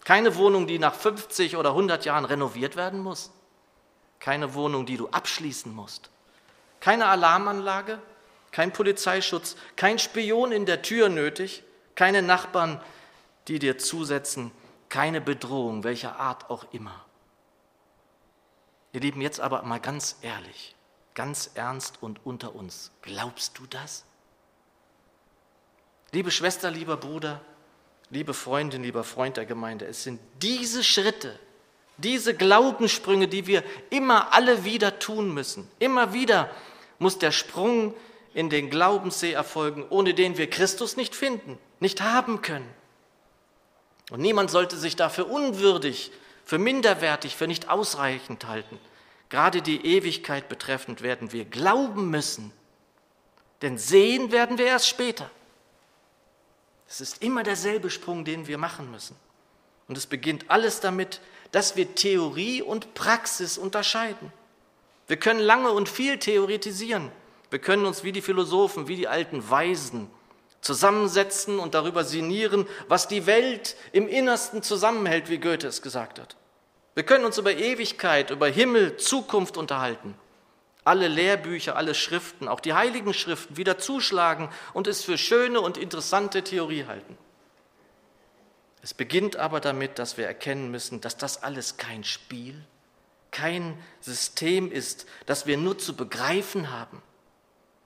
Keine 0.05 0.37
Wohnung, 0.37 0.67
die 0.67 0.79
nach 0.79 0.95
50 0.95 1.57
oder 1.57 1.71
100 1.71 2.05
Jahren 2.05 2.23
renoviert 2.23 2.77
werden 2.77 3.01
muss. 3.01 3.31
Keine 4.19 4.53
Wohnung, 4.53 4.85
die 4.85 4.95
du 4.95 5.09
abschließen 5.09 5.73
musst. 5.73 6.10
Keine 6.81 7.05
Alarmanlage, 7.05 7.99
kein 8.51 8.73
Polizeischutz, 8.73 9.55
kein 9.77 9.97
Spion 9.97 10.51
in 10.51 10.65
der 10.65 10.81
Tür 10.81 11.07
nötig, 11.07 11.63
keine 11.95 12.21
Nachbarn, 12.21 12.81
die 13.47 13.59
dir 13.59 13.77
zusetzen, 13.77 14.51
keine 14.89 15.21
Bedrohung, 15.21 15.83
welcher 15.83 16.19
Art 16.19 16.49
auch 16.49 16.65
immer. 16.73 17.05
Ihr 18.93 18.99
Lieben, 18.99 19.21
jetzt 19.21 19.39
aber 19.39 19.61
mal 19.63 19.79
ganz 19.79 20.17
ehrlich, 20.21 20.75
ganz 21.13 21.51
ernst 21.53 22.01
und 22.01 22.25
unter 22.25 22.55
uns. 22.55 22.91
Glaubst 23.01 23.57
du 23.57 23.65
das? 23.67 24.03
Liebe 26.11 26.29
Schwester, 26.29 26.71
lieber 26.71 26.97
Bruder, 26.97 27.39
liebe 28.09 28.33
Freundin, 28.33 28.83
lieber 28.83 29.05
Freund 29.05 29.37
der 29.37 29.45
Gemeinde, 29.45 29.85
es 29.85 30.03
sind 30.03 30.19
diese 30.41 30.83
Schritte, 30.83 31.39
diese 31.97 32.35
Glaubenssprünge, 32.35 33.29
die 33.29 33.47
wir 33.47 33.63
immer 33.91 34.33
alle 34.33 34.65
wieder 34.65 34.99
tun 34.99 35.33
müssen. 35.33 35.69
Immer 35.79 36.13
wieder 36.13 36.49
muss 37.01 37.17
der 37.17 37.31
Sprung 37.31 37.95
in 38.33 38.49
den 38.49 38.69
Glaubenssee 38.69 39.33
erfolgen, 39.33 39.85
ohne 39.89 40.13
den 40.13 40.37
wir 40.37 40.49
Christus 40.49 40.95
nicht 40.95 41.15
finden, 41.15 41.57
nicht 41.79 42.01
haben 42.01 42.41
können. 42.41 42.69
Und 44.11 44.21
niemand 44.21 44.51
sollte 44.51 44.77
sich 44.77 44.95
dafür 44.95 45.29
unwürdig, 45.29 46.11
für 46.45 46.59
minderwertig, 46.59 47.35
für 47.35 47.47
nicht 47.47 47.69
ausreichend 47.69 48.45
halten. 48.45 48.79
Gerade 49.29 49.61
die 49.61 49.85
Ewigkeit 49.85 50.47
betreffend 50.47 51.01
werden 51.01 51.31
wir 51.31 51.45
glauben 51.45 52.09
müssen, 52.09 52.51
denn 53.61 53.77
sehen 53.77 54.31
werden 54.31 54.57
wir 54.57 54.65
erst 54.67 54.87
später. 54.87 55.29
Es 56.87 57.01
ist 57.01 57.23
immer 57.23 57.41
derselbe 57.41 57.89
Sprung, 57.89 58.25
den 58.25 58.47
wir 58.47 58.57
machen 58.57 58.91
müssen. 58.91 59.15
Und 59.87 59.97
es 59.97 60.05
beginnt 60.05 60.51
alles 60.51 60.81
damit, 60.81 61.19
dass 61.51 61.75
wir 61.75 61.95
Theorie 61.95 62.61
und 62.61 62.93
Praxis 62.93 63.57
unterscheiden. 63.57 64.31
Wir 65.11 65.17
können 65.17 65.41
lange 65.41 65.73
und 65.73 65.89
viel 65.89 66.19
theoretisieren. 66.19 67.11
Wir 67.49 67.59
können 67.59 67.85
uns 67.85 68.05
wie 68.05 68.13
die 68.13 68.21
Philosophen, 68.21 68.87
wie 68.87 68.95
die 68.95 69.09
alten 69.09 69.49
Weisen 69.49 70.09
zusammensetzen 70.61 71.59
und 71.59 71.73
darüber 71.73 72.05
sinnieren, 72.05 72.65
was 72.87 73.09
die 73.09 73.25
Welt 73.25 73.75
im 73.91 74.07
Innersten 74.07 74.63
zusammenhält, 74.63 75.29
wie 75.29 75.37
Goethe 75.37 75.67
es 75.67 75.81
gesagt 75.81 76.17
hat. 76.17 76.37
Wir 76.95 77.03
können 77.03 77.25
uns 77.25 77.37
über 77.37 77.51
Ewigkeit, 77.51 78.31
über 78.31 78.47
Himmel, 78.47 78.95
Zukunft 78.95 79.57
unterhalten 79.57 80.15
alle 80.85 81.09
Lehrbücher, 81.09 81.75
alle 81.75 81.93
Schriften, 81.93 82.47
auch 82.47 82.61
die 82.61 82.73
heiligen 82.73 83.13
Schriften 83.13 83.57
wieder 83.57 83.77
zuschlagen 83.77 84.47
und 84.73 84.87
es 84.87 85.03
für 85.03 85.17
schöne 85.17 85.59
und 85.59 85.77
interessante 85.77 86.41
Theorie 86.41 86.85
halten. 86.85 87.17
Es 88.81 88.93
beginnt 88.93 89.35
aber 89.35 89.59
damit, 89.59 89.99
dass 89.99 90.15
wir 90.15 90.25
erkennen 90.25 90.71
müssen, 90.71 91.01
dass 91.01 91.17
das 91.17 91.43
alles 91.43 91.75
kein 91.75 92.05
Spiel, 92.05 92.65
kein 93.31 93.81
System 94.01 94.71
ist, 94.71 95.05
das 95.25 95.45
wir 95.45 95.57
nur 95.57 95.77
zu 95.77 95.95
begreifen 95.95 96.71
haben. 96.71 97.01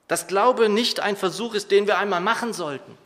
Dass 0.08 0.26
Glaube 0.26 0.68
nicht 0.68 1.00
ein 1.00 1.16
Versuch 1.16 1.54
ist, 1.54 1.70
den 1.70 1.86
wir 1.86 1.98
einmal 1.98 2.20
machen 2.20 2.52
sollten 2.52 2.96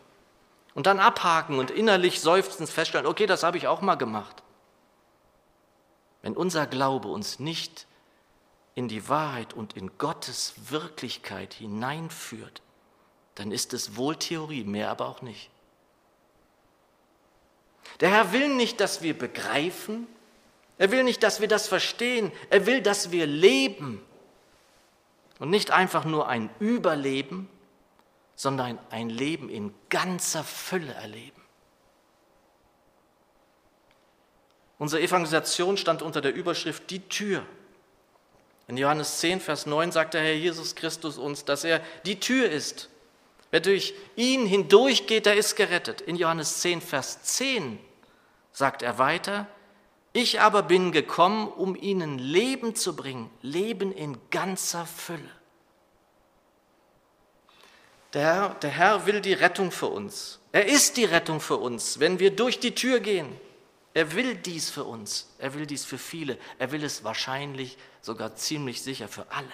und 0.75 0.87
dann 0.87 1.01
abhaken 1.01 1.59
und 1.59 1.71
innerlich 1.71 2.21
seufzend 2.21 2.69
feststellen, 2.69 3.07
okay, 3.07 3.27
das 3.27 3.43
habe 3.43 3.57
ich 3.57 3.67
auch 3.67 3.81
mal 3.81 3.97
gemacht. 3.97 4.43
Wenn 6.23 6.37
unser 6.37 6.67
Glaube 6.67 7.09
uns 7.09 7.39
nicht 7.39 7.87
in 8.75 8.89
die 8.89 9.09
Wahrheit 9.09 9.53
und 9.55 9.77
in 9.77 9.99
Gottes 9.99 10.55
Wirklichkeit 10.69 11.55
hineinführt, 11.55 12.63
dann 13.35 13.53
ist 13.53 13.73
es 13.73 13.97
wohl 13.97 14.17
Theorie, 14.17 14.65
mehr 14.65 14.91
aber 14.91 15.07
auch 15.07 15.23
nicht. 15.23 15.51
Der 18.01 18.11
Herr 18.11 18.33
will 18.33 18.49
nicht, 18.49 18.81
dass 18.81 19.03
wir 19.03 19.19
begreifen, 19.19 20.07
er 20.81 20.91
will 20.91 21.05
nicht, 21.05 21.23
dass 21.23 21.43
wir 21.43 21.47
das 21.47 21.69
verstehen, 21.69 22.33
er 22.49 22.65
will, 22.65 22.81
dass 22.81 23.11
wir 23.11 23.27
leben 23.27 24.03
und 25.39 25.51
nicht 25.51 25.73
einfach 25.73 26.07
nur 26.07 26.27
ein 26.27 26.49
Überleben, 26.59 27.51
sondern 28.35 28.79
ein 28.89 29.11
Leben 29.11 29.51
in 29.51 29.75
ganzer 29.91 30.43
Fülle 30.43 30.95
erleben. 30.95 31.43
Unsere 34.79 35.03
Evangelisation 35.03 35.77
stand 35.77 36.01
unter 36.01 36.23
der 36.23 36.33
Überschrift 36.33 36.89
Die 36.89 37.07
Tür. 37.07 37.45
In 38.67 38.79
Johannes 38.79 39.19
10, 39.19 39.43
Vers 39.43 39.67
9 39.67 39.93
sagt 39.93 40.15
der 40.15 40.23
Herr 40.23 40.33
Jesus 40.35 40.77
Christus 40.77 41.19
uns, 41.19 41.45
dass 41.45 41.63
er 41.63 41.83
die 42.07 42.21
Tür 42.21 42.49
ist. 42.49 42.89
Wer 43.51 43.61
durch 43.61 43.93
ihn 44.17 44.47
hindurchgeht, 44.47 45.27
der 45.27 45.37
ist 45.37 45.57
gerettet. 45.57 46.01
In 46.01 46.17
Johannes 46.17 46.63
10, 46.63 46.81
Vers 46.81 47.23
10 47.25 47.79
sagt 48.51 48.81
er 48.81 48.97
weiter, 48.97 49.47
ich 50.13 50.41
aber 50.41 50.63
bin 50.63 50.93
gekommen, 50.93 51.49
um 51.49 51.77
ihnen 51.77 52.19
Leben 52.19 52.75
zu 52.75 52.97
bringen, 52.97 53.31
Leben 53.43 53.93
in 53.93 54.19
ganzer 54.31 54.87
Fülle. 54.87 55.31
Der 58.13 58.23
Herr, 58.23 58.49
der 58.55 58.71
Herr 58.71 59.07
will 59.07 59.21
die 59.21 59.35
Rettung 59.35 59.71
für 59.71 59.87
uns. 59.87 60.41
Er 60.53 60.67
ist 60.67 60.97
die 60.97 61.05
Rettung 61.05 61.41
für 61.41 61.57
uns, 61.57 62.01
wenn 62.01 62.19
wir 62.19 62.35
durch 62.35 62.59
die 62.59 62.75
Tür 62.75 62.99
gehen. 62.99 63.39
Er 63.95 64.15
will 64.15 64.35
dies 64.35 64.69
für 64.71 64.85
uns. 64.85 65.33
Er 65.39 65.55
will 65.55 65.67
dies 65.67 65.85
für 65.85 65.99
viele. 65.99 66.39
Er 66.59 66.73
will 66.73 66.83
es 66.85 67.05
wahrscheinlich 67.05 67.77
sogar 68.01 68.35
ziemlich 68.35 68.83
sicher 68.83 69.09
für 69.09 69.27
alle. 69.31 69.53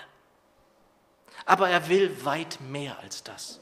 Aber 1.44 1.68
er 1.68 1.88
will 1.88 2.24
weit 2.24 2.58
mehr 2.60 2.98
als 3.00 3.22
das. 3.22 3.60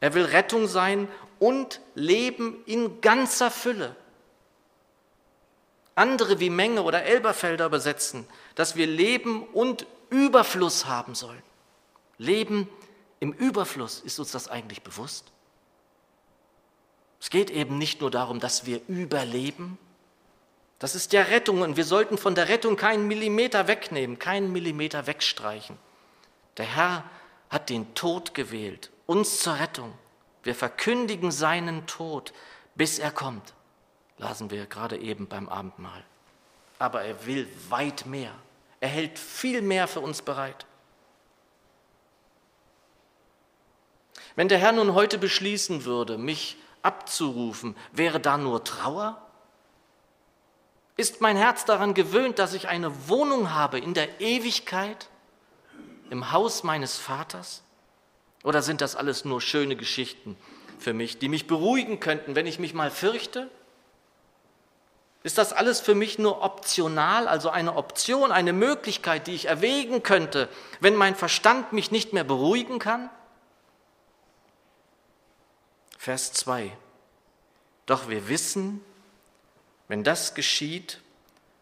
Er 0.00 0.14
will 0.14 0.24
Rettung 0.24 0.66
sein 0.66 1.08
und 1.38 1.80
Leben 1.94 2.64
in 2.66 3.00
ganzer 3.00 3.50
Fülle. 3.50 3.94
Andere 5.94 6.40
wie 6.40 6.50
Menge 6.50 6.82
oder 6.82 7.04
Elberfelder 7.04 7.66
übersetzen, 7.66 8.26
dass 8.54 8.76
wir 8.76 8.86
Leben 8.86 9.44
und 9.48 9.86
Überfluss 10.10 10.86
haben 10.86 11.14
sollen. 11.14 11.42
Leben 12.18 12.68
im 13.20 13.32
Überfluss. 13.32 14.00
Ist 14.00 14.18
uns 14.18 14.32
das 14.32 14.48
eigentlich 14.48 14.82
bewusst? 14.82 15.26
Es 17.20 17.30
geht 17.30 17.50
eben 17.50 17.78
nicht 17.78 18.00
nur 18.00 18.10
darum, 18.10 18.40
dass 18.40 18.66
wir 18.66 18.80
überleben. 18.88 19.78
Das 20.78 20.96
ist 20.96 21.12
ja 21.12 21.22
Rettung 21.22 21.60
und 21.60 21.76
wir 21.76 21.84
sollten 21.84 22.18
von 22.18 22.34
der 22.34 22.48
Rettung 22.48 22.76
keinen 22.76 23.06
Millimeter 23.06 23.68
wegnehmen, 23.68 24.18
keinen 24.18 24.50
Millimeter 24.50 25.06
wegstreichen. 25.06 25.78
Der 26.56 26.66
Herr 26.66 27.04
hat 27.50 27.70
den 27.70 27.94
Tod 27.94 28.34
gewählt, 28.34 28.90
uns 29.06 29.40
zur 29.40 29.60
Rettung. 29.60 29.92
Wir 30.42 30.56
verkündigen 30.56 31.30
seinen 31.30 31.86
Tod, 31.86 32.32
bis 32.74 32.98
er 32.98 33.12
kommt, 33.12 33.54
lasen 34.22 34.50
wir 34.50 34.66
gerade 34.66 34.96
eben 34.98 35.26
beim 35.26 35.48
Abendmahl. 35.48 36.04
Aber 36.78 37.02
er 37.02 37.26
will 37.26 37.48
weit 37.68 38.06
mehr. 38.06 38.32
Er 38.80 38.88
hält 38.88 39.18
viel 39.18 39.62
mehr 39.62 39.88
für 39.88 40.00
uns 40.00 40.22
bereit. 40.22 40.64
Wenn 44.34 44.48
der 44.48 44.58
Herr 44.58 44.72
nun 44.72 44.94
heute 44.94 45.18
beschließen 45.18 45.84
würde, 45.84 46.18
mich 46.18 46.56
abzurufen, 46.82 47.76
wäre 47.92 48.20
da 48.20 48.38
nur 48.38 48.64
Trauer? 48.64 49.20
Ist 50.96 51.20
mein 51.20 51.36
Herz 51.36 51.64
daran 51.64 51.94
gewöhnt, 51.94 52.38
dass 52.38 52.54
ich 52.54 52.68
eine 52.68 53.08
Wohnung 53.08 53.52
habe 53.52 53.78
in 53.78 53.92
der 53.92 54.20
Ewigkeit, 54.20 55.08
im 56.10 56.32
Haus 56.32 56.62
meines 56.62 56.96
Vaters? 56.96 57.62
Oder 58.44 58.62
sind 58.62 58.80
das 58.80 58.96
alles 58.96 59.24
nur 59.24 59.40
schöne 59.40 59.76
Geschichten 59.76 60.36
für 60.78 60.92
mich, 60.92 61.18
die 61.18 61.28
mich 61.28 61.46
beruhigen 61.46 62.00
könnten, 62.00 62.34
wenn 62.34 62.46
ich 62.46 62.58
mich 62.58 62.74
mal 62.74 62.90
fürchte? 62.90 63.50
Ist 65.22 65.38
das 65.38 65.52
alles 65.52 65.80
für 65.80 65.94
mich 65.94 66.18
nur 66.18 66.42
optional, 66.42 67.28
also 67.28 67.48
eine 67.48 67.76
Option, 67.76 68.32
eine 68.32 68.52
Möglichkeit, 68.52 69.28
die 69.28 69.34
ich 69.34 69.44
erwägen 69.46 70.02
könnte, 70.02 70.48
wenn 70.80 70.96
mein 70.96 71.14
Verstand 71.14 71.72
mich 71.72 71.92
nicht 71.92 72.12
mehr 72.12 72.24
beruhigen 72.24 72.80
kann? 72.80 73.08
Vers 75.96 76.32
2. 76.32 76.76
Doch 77.86 78.08
wir 78.08 78.28
wissen, 78.28 78.80
wenn 79.86 80.02
das 80.02 80.34
geschieht, 80.34 81.00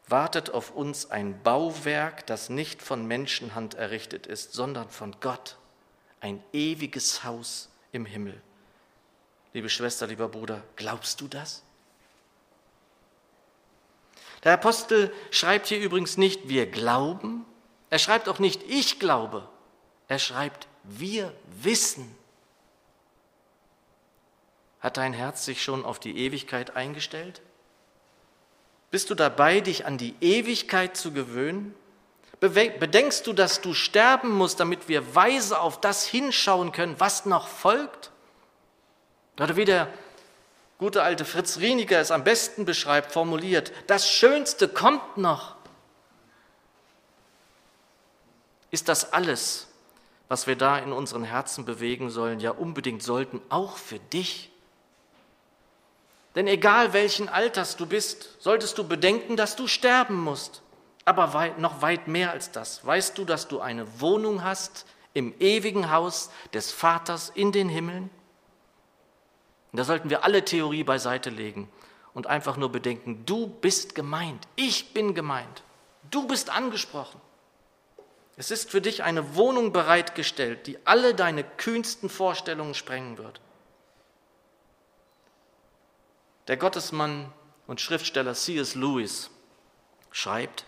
wartet 0.09 0.51
auf 0.51 0.71
uns 0.71 1.11
ein 1.11 1.43
Bauwerk, 1.43 2.27
das 2.27 2.49
nicht 2.49 2.81
von 2.83 3.07
Menschenhand 3.07 3.75
errichtet 3.75 4.27
ist, 4.27 4.55
sondern 4.55 4.89
von 4.89 5.17
Gott, 5.21 5.57
ein 6.21 6.43
ewiges 6.53 7.25
Haus 7.25 7.69
im 7.93 8.07
Himmel. 8.07 8.41
Liebe 9.53 9.69
Schwester, 9.69 10.07
lieber 10.07 10.29
Bruder, 10.29 10.63
glaubst 10.77 11.21
du 11.21 11.29
das? 11.29 11.63
Der 14.45 14.55
Apostel 14.55 15.13
schreibt 15.31 15.67
hier 15.67 15.81
übrigens 15.81 16.17
nicht, 16.17 16.49
wir 16.49 16.67
glauben. 16.67 17.45
Er 17.91 17.99
schreibt 17.99 18.29
auch 18.29 18.39
nicht, 18.39 18.63
ich 18.69 18.99
glaube. 18.99 19.49
Er 20.09 20.19
schreibt, 20.19 20.67
wir 20.85 21.35
wissen. 21.47 22.15
Hat 24.81 24.97
dein 24.97 25.13
Herz 25.13 25.45
sich 25.45 25.63
schon 25.63 25.85
auf 25.85 25.99
die 25.99 26.17
Ewigkeit 26.17 26.75
eingestellt? 26.75 27.43
Bist 28.91 29.11
du 29.11 29.15
dabei, 29.15 29.61
dich 29.61 29.87
an 29.87 29.99
die 29.99 30.15
Ewigkeit 30.21 30.97
zu 30.97 31.13
gewöhnen? 31.13 31.75
Bedenkst 32.41 33.27
du, 33.27 33.35
dass 33.35 33.61
du 33.61 33.75
sterben 33.75 34.31
musst, 34.31 34.59
damit 34.59 34.89
wir 34.89 35.15
weise 35.15 35.61
auf 35.61 35.81
das 35.81 36.07
hinschauen 36.07 36.73
können, 36.73 36.99
was 36.99 37.27
noch 37.27 37.47
folgt? 37.47 38.11
Oder 39.39 39.57
wie 39.57 39.67
der 39.67 39.93
gute 40.81 41.03
alte 41.03 41.27
Fritz 41.27 41.59
Rieniger 41.59 42.01
es 42.01 42.11
am 42.11 42.25
besten 42.25 42.65
beschreibt, 42.65 43.13
formuliert, 43.13 43.71
das 43.87 44.11
Schönste 44.11 44.67
kommt 44.67 45.19
noch. 45.19 45.55
Ist 48.71 48.89
das 48.89 49.13
alles, 49.13 49.69
was 50.29 50.47
wir 50.47 50.57
da 50.57 50.79
in 50.79 50.93
unseren 50.93 51.23
Herzen 51.23 51.67
bewegen 51.67 52.09
sollen, 52.09 52.41
ja 52.41 52.53
unbedingt 52.53 53.03
sollten, 53.03 53.43
auch 53.51 53.77
für 53.77 53.99
dich? 53.99 54.51
Denn 56.35 56.47
egal 56.47 56.95
welchen 56.95 57.29
Alters 57.29 57.77
du 57.77 57.85
bist, 57.85 58.41
solltest 58.41 58.79
du 58.79 58.89
bedenken, 58.89 59.37
dass 59.37 59.57
du 59.57 59.67
sterben 59.67 60.19
musst. 60.19 60.63
Aber 61.05 61.35
weit, 61.35 61.59
noch 61.59 61.83
weit 61.83 62.09
mehr 62.09 62.31
als 62.31 62.53
das. 62.53 62.87
Weißt 62.87 63.19
du, 63.19 63.27
dass 63.27 63.49
du 63.49 63.61
eine 63.61 64.01
Wohnung 64.01 64.45
hast 64.45 64.87
im 65.13 65.35
ewigen 65.41 65.91
Haus 65.91 66.31
des 66.55 66.73
Vaters 66.73 67.31
in 67.35 67.53
den 67.53 67.69
Himmeln? 67.69 68.09
Und 69.73 69.77
da 69.79 69.85
sollten 69.85 70.11
wir 70.11 70.25
alle 70.25 70.45
Theorie 70.45 70.85
beiseite 70.85 71.31
legen 71.31 71.69
und 72.15 72.27
einfach 72.27 72.57
nur 72.57 72.73
bedenken, 72.73 73.25
du 73.25 73.47
bist 73.47 73.95
gemeint, 73.95 74.49
ich 74.57 74.93
bin 74.93 75.15
gemeint, 75.15 75.63
du 76.11 76.27
bist 76.27 76.51
angesprochen. 76.51 77.21
Es 78.37 78.51
ist 78.51 78.71
für 78.71 78.81
dich 78.81 79.03
eine 79.03 79.35
Wohnung 79.37 79.73
bereitgestellt, 79.73 80.67
die 80.67 80.79
alle 80.87 81.15
deine 81.15 81.45
kühnsten 81.45 82.09
Vorstellungen 82.09 82.75
sprengen 82.75 83.19
wird. 83.19 83.41
Der 86.49 86.57
Gottesmann 86.57 87.31
und 87.67 87.81
Schriftsteller 87.81 88.35
C.S. 88.35 88.75
Lewis 88.75 89.31
schreibt, 90.11 90.65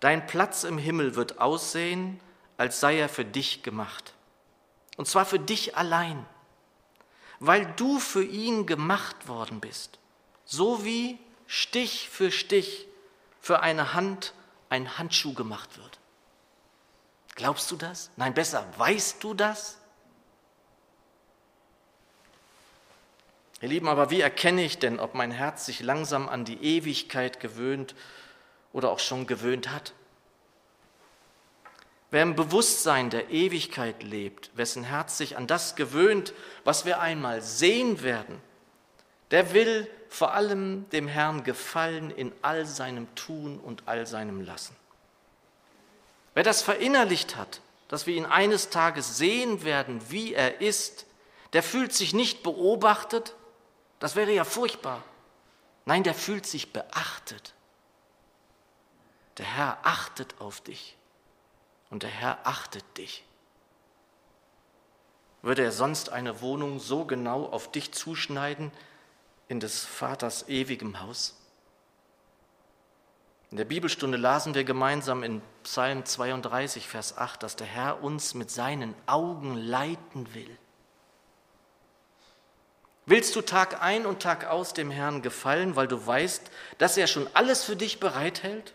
Dein 0.00 0.26
Platz 0.26 0.64
im 0.64 0.78
Himmel 0.78 1.14
wird 1.14 1.40
aussehen, 1.40 2.18
als 2.56 2.80
sei 2.80 2.98
er 2.98 3.08
für 3.08 3.24
dich 3.24 3.62
gemacht. 3.62 4.14
Und 4.96 5.06
zwar 5.06 5.24
für 5.24 5.38
dich 5.38 5.76
allein 5.76 6.26
weil 7.44 7.66
du 7.74 7.98
für 7.98 8.22
ihn 8.22 8.66
gemacht 8.66 9.26
worden 9.26 9.58
bist, 9.58 9.98
so 10.44 10.84
wie 10.84 11.18
Stich 11.48 12.08
für 12.08 12.30
Stich 12.30 12.86
für 13.40 13.60
eine 13.60 13.94
Hand 13.94 14.32
ein 14.68 14.96
Handschuh 14.96 15.34
gemacht 15.34 15.76
wird. 15.76 15.98
Glaubst 17.34 17.68
du 17.72 17.76
das? 17.76 18.10
Nein, 18.16 18.32
besser, 18.32 18.64
weißt 18.76 19.24
du 19.24 19.34
das? 19.34 19.76
Ihr 23.60 23.70
Lieben, 23.70 23.88
aber 23.88 24.10
wie 24.10 24.20
erkenne 24.20 24.64
ich 24.64 24.78
denn, 24.78 25.00
ob 25.00 25.14
mein 25.14 25.32
Herz 25.32 25.66
sich 25.66 25.80
langsam 25.80 26.28
an 26.28 26.44
die 26.44 26.62
Ewigkeit 26.62 27.40
gewöhnt 27.40 27.96
oder 28.72 28.92
auch 28.92 29.00
schon 29.00 29.26
gewöhnt 29.26 29.68
hat? 29.68 29.94
Wer 32.12 32.24
im 32.24 32.36
Bewusstsein 32.36 33.08
der 33.08 33.30
Ewigkeit 33.30 34.02
lebt, 34.02 34.50
wessen 34.54 34.84
Herz 34.84 35.16
sich 35.16 35.38
an 35.38 35.46
das 35.46 35.76
gewöhnt, 35.76 36.34
was 36.62 36.84
wir 36.84 37.00
einmal 37.00 37.40
sehen 37.40 38.02
werden, 38.02 38.38
der 39.30 39.54
will 39.54 39.90
vor 40.10 40.34
allem 40.34 40.86
dem 40.90 41.08
Herrn 41.08 41.42
gefallen 41.42 42.10
in 42.10 42.30
all 42.42 42.66
seinem 42.66 43.12
Tun 43.14 43.58
und 43.58 43.84
all 43.86 44.06
seinem 44.06 44.42
Lassen. 44.42 44.76
Wer 46.34 46.42
das 46.42 46.60
verinnerlicht 46.60 47.36
hat, 47.36 47.62
dass 47.88 48.06
wir 48.06 48.14
ihn 48.14 48.26
eines 48.26 48.68
Tages 48.68 49.16
sehen 49.16 49.64
werden, 49.64 49.98
wie 50.10 50.34
er 50.34 50.60
ist, 50.60 51.06
der 51.54 51.62
fühlt 51.62 51.94
sich 51.94 52.12
nicht 52.12 52.42
beobachtet, 52.42 53.34
das 54.00 54.16
wäre 54.16 54.34
ja 54.34 54.44
furchtbar. 54.44 55.02
Nein, 55.86 56.02
der 56.02 56.14
fühlt 56.14 56.44
sich 56.44 56.74
beachtet. 56.74 57.54
Der 59.38 59.46
Herr 59.46 59.78
achtet 59.82 60.34
auf 60.38 60.60
dich 60.60 60.98
und 61.92 62.02
der 62.02 62.10
Herr 62.10 62.38
achtet 62.44 62.84
dich. 62.96 63.22
Würde 65.42 65.62
er 65.62 65.72
sonst 65.72 66.08
eine 66.08 66.40
Wohnung 66.40 66.80
so 66.80 67.04
genau 67.04 67.44
auf 67.44 67.70
dich 67.70 67.92
zuschneiden 67.92 68.72
in 69.48 69.60
des 69.60 69.84
Vaters 69.84 70.48
ewigem 70.48 71.00
Haus? 71.00 71.36
In 73.50 73.58
der 73.58 73.66
Bibelstunde 73.66 74.16
lasen 74.16 74.54
wir 74.54 74.64
gemeinsam 74.64 75.22
in 75.22 75.42
Psalm 75.64 76.06
32, 76.06 76.88
Vers 76.88 77.18
8, 77.18 77.42
dass 77.42 77.56
der 77.56 77.66
Herr 77.66 78.02
uns 78.02 78.32
mit 78.32 78.50
seinen 78.50 78.94
Augen 79.04 79.54
leiten 79.54 80.32
will. 80.32 80.58
Willst 83.04 83.36
du 83.36 83.42
Tag 83.42 83.82
ein 83.82 84.06
und 84.06 84.22
Tag 84.22 84.46
aus 84.46 84.72
dem 84.72 84.90
Herrn 84.90 85.20
gefallen, 85.20 85.76
weil 85.76 85.88
du 85.88 86.06
weißt, 86.06 86.50
dass 86.78 86.96
er 86.96 87.06
schon 87.06 87.28
alles 87.34 87.64
für 87.64 87.76
dich 87.76 88.00
bereithält? 88.00 88.72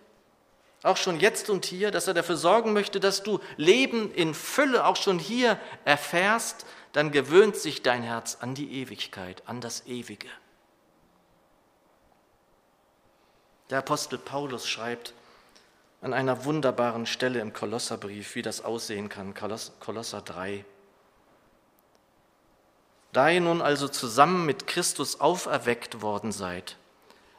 Auch 0.84 0.98
schon 0.98 1.20
jetzt 1.20 1.50
und 1.50 1.66
hier, 1.66 1.92
dass 1.92 2.08
er 2.08 2.14
dafür 2.14 2.38
sorgen 2.38 2.74
möchte, 2.74 3.00
dass 3.00 3.24
du 3.24 3.40
Leben 3.58 4.14
in 4.14 4.34
Fülle 4.34 4.86
auch 4.86 4.96
schon 4.96 5.20
hier 5.20 5.60
erfährst, 5.86 6.66
dann 6.94 7.12
gewöhnt 7.12 7.56
sich 7.56 7.82
dein 7.84 8.04
Herz 8.04 8.38
an 8.42 8.56
die 8.56 8.82
Ewigkeit, 8.82 9.44
an 9.46 9.62
das 9.62 9.86
Ewige. 9.88 10.28
Der 13.70 13.80
Apostel 13.80 14.18
Paulus 14.18 14.68
schreibt 14.68 15.14
an 16.02 16.14
einer 16.14 16.46
wunderbaren 16.46 17.06
Stelle 17.06 17.40
im 17.40 17.54
Kolosserbrief, 17.54 18.36
wie 18.36 18.42
das 18.42 18.64
aussehen 18.64 19.10
kann, 19.10 19.34
Kolosser 19.34 20.22
3. 20.22 20.64
Da 23.14 23.30
ihr 23.30 23.42
nun 23.42 23.62
also 23.62 23.88
zusammen 23.88 24.46
mit 24.46 24.68
Christus 24.68 25.20
auferweckt 25.20 26.02
worden 26.02 26.32
seid, 26.32 26.78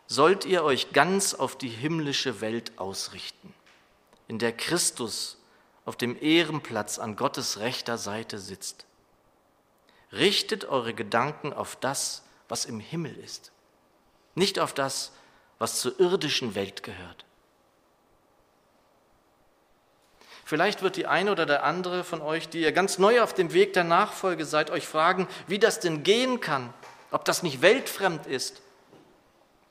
sollt 0.08 0.46
ihr 0.46 0.64
euch 0.64 0.92
ganz 0.92 1.34
auf 1.34 1.56
die 1.56 1.68
himmlische 1.68 2.40
Welt 2.40 2.72
ausrichten, 2.78 3.54
in 4.26 4.38
der 4.38 4.52
Christus 4.52 5.36
auf 5.84 5.96
dem 5.96 6.20
Ehrenplatz 6.20 6.98
an 6.98 7.14
Gottes 7.14 7.58
rechter 7.58 7.98
Seite 7.98 8.38
sitzt. 8.38 8.86
Richtet 10.10 10.64
eure 10.64 10.94
Gedanken 10.94 11.52
auf 11.52 11.76
das, 11.76 12.22
was 12.48 12.64
im 12.64 12.80
Himmel 12.80 13.16
ist, 13.18 13.52
nicht 14.34 14.58
auf 14.58 14.72
das, 14.72 15.12
was 15.58 15.80
zur 15.80 16.00
irdischen 16.00 16.54
Welt 16.54 16.82
gehört. 16.82 17.26
Vielleicht 20.46 20.80
wird 20.80 20.96
die 20.96 21.06
eine 21.06 21.30
oder 21.30 21.44
der 21.44 21.64
andere 21.64 22.04
von 22.04 22.22
euch, 22.22 22.48
die 22.48 22.62
ihr 22.62 22.72
ganz 22.72 22.96
neu 22.96 23.20
auf 23.20 23.34
dem 23.34 23.52
Weg 23.52 23.74
der 23.74 23.84
Nachfolge 23.84 24.46
seid, 24.46 24.70
euch 24.70 24.86
fragen, 24.86 25.28
wie 25.46 25.58
das 25.58 25.80
denn 25.80 26.02
gehen 26.02 26.40
kann, 26.40 26.72
ob 27.10 27.26
das 27.26 27.42
nicht 27.42 27.60
weltfremd 27.60 28.26
ist. 28.26 28.62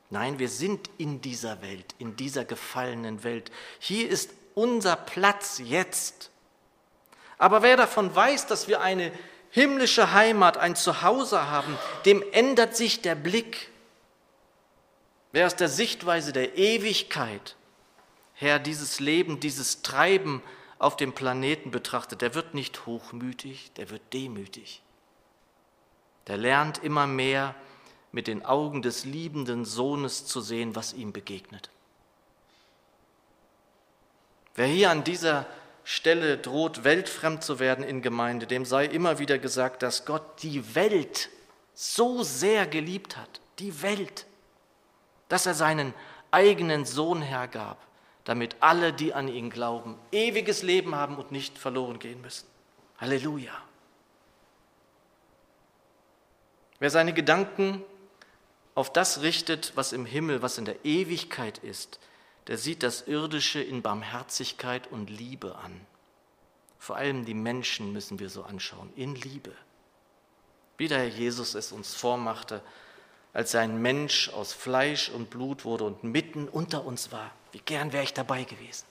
Nein, 0.09 0.39
wir 0.39 0.49
sind 0.49 0.89
in 0.97 1.21
dieser 1.21 1.61
Welt, 1.61 1.93
in 1.99 2.15
dieser 2.15 2.45
gefallenen 2.45 3.23
Welt. 3.23 3.51
Hier 3.79 4.09
ist 4.09 4.31
unser 4.55 4.95
Platz 4.95 5.61
jetzt. 5.63 6.31
Aber 7.37 7.61
wer 7.61 7.77
davon 7.77 8.15
weiß, 8.15 8.47
dass 8.47 8.67
wir 8.67 8.81
eine 8.81 9.11
himmlische 9.51 10.13
Heimat, 10.13 10.57
ein 10.57 10.75
Zuhause 10.75 11.49
haben, 11.49 11.77
dem 12.05 12.23
ändert 12.31 12.75
sich 12.75 13.01
der 13.01 13.15
Blick. 13.15 13.69
Wer 15.31 15.45
aus 15.45 15.55
der 15.55 15.69
Sichtweise 15.69 16.31
der 16.31 16.57
Ewigkeit 16.57 17.55
her 18.33 18.59
dieses 18.59 18.99
Leben, 18.99 19.39
dieses 19.39 19.81
Treiben 19.81 20.41
auf 20.79 20.95
dem 20.95 21.13
Planeten 21.13 21.71
betrachtet, 21.71 22.21
der 22.21 22.33
wird 22.33 22.53
nicht 22.53 22.85
hochmütig, 22.85 23.71
der 23.73 23.89
wird 23.89 24.13
demütig. 24.13 24.81
Der 26.27 26.37
lernt 26.37 26.83
immer 26.83 27.07
mehr 27.07 27.55
mit 28.11 28.27
den 28.27 28.45
Augen 28.45 28.81
des 28.81 29.05
liebenden 29.05 29.65
Sohnes 29.65 30.25
zu 30.25 30.41
sehen, 30.41 30.75
was 30.75 30.93
ihm 30.93 31.13
begegnet. 31.13 31.69
Wer 34.55 34.67
hier 34.67 34.89
an 34.89 35.03
dieser 35.03 35.45
Stelle 35.83 36.37
droht, 36.37 36.83
weltfremd 36.83 37.43
zu 37.43 37.59
werden 37.59 37.85
in 37.85 38.01
Gemeinde, 38.01 38.47
dem 38.47 38.65
sei 38.65 38.85
immer 38.85 39.19
wieder 39.19 39.37
gesagt, 39.37 39.83
dass 39.83 40.05
Gott 40.05 40.43
die 40.43 40.75
Welt 40.75 41.29
so 41.73 42.23
sehr 42.23 42.65
geliebt 42.65 43.17
hat, 43.17 43.39
die 43.59 43.81
Welt, 43.81 44.25
dass 45.29 45.45
er 45.45 45.53
seinen 45.53 45.93
eigenen 46.31 46.85
Sohn 46.85 47.21
hergab, 47.21 47.77
damit 48.23 48.57
alle, 48.59 48.91
die 48.91 49.13
an 49.13 49.27
ihn 49.27 49.49
glauben, 49.49 49.95
ewiges 50.11 50.63
Leben 50.63 50.95
haben 50.95 51.17
und 51.17 51.31
nicht 51.31 51.57
verloren 51.57 51.99
gehen 51.99 52.19
müssen. 52.21 52.47
Halleluja. 52.97 53.53
Wer 56.79 56.89
seine 56.89 57.13
Gedanken 57.13 57.83
auf 58.77 58.93
das 58.93 59.23
richtet, 59.23 59.71
was 59.73 59.91
im 59.91 60.05
Himmel, 60.05 60.43
was 60.43 60.59
in 60.59 60.65
der 60.65 60.85
Ewigkeit 60.85 61.57
ist, 61.57 61.99
der 62.45 62.59
sieht 62.59 62.83
das 62.83 63.07
Irdische 63.07 63.59
in 63.59 63.81
Barmherzigkeit 63.81 64.85
und 64.91 65.09
Liebe 65.09 65.55
an. 65.55 65.81
Vor 66.77 66.95
allem 66.95 67.25
die 67.25 67.33
Menschen 67.33 67.91
müssen 67.91 68.19
wir 68.19 68.29
so 68.29 68.43
anschauen, 68.43 68.93
in 68.95 69.15
Liebe. 69.15 69.51
Wie 70.77 70.87
der 70.87 70.99
Herr 70.99 71.07
Jesus 71.07 71.55
es 71.55 71.71
uns 71.71 71.95
vormachte, 71.95 72.61
als 73.33 73.55
er 73.55 73.61
ein 73.61 73.81
Mensch 73.81 74.29
aus 74.29 74.53
Fleisch 74.53 75.09
und 75.09 75.31
Blut 75.31 75.65
wurde 75.65 75.85
und 75.85 76.03
mitten 76.03 76.47
unter 76.47 76.85
uns 76.85 77.11
war. 77.11 77.31
Wie 77.53 77.61
gern 77.65 77.93
wäre 77.93 78.03
ich 78.03 78.13
dabei 78.13 78.43
gewesen. 78.43 78.85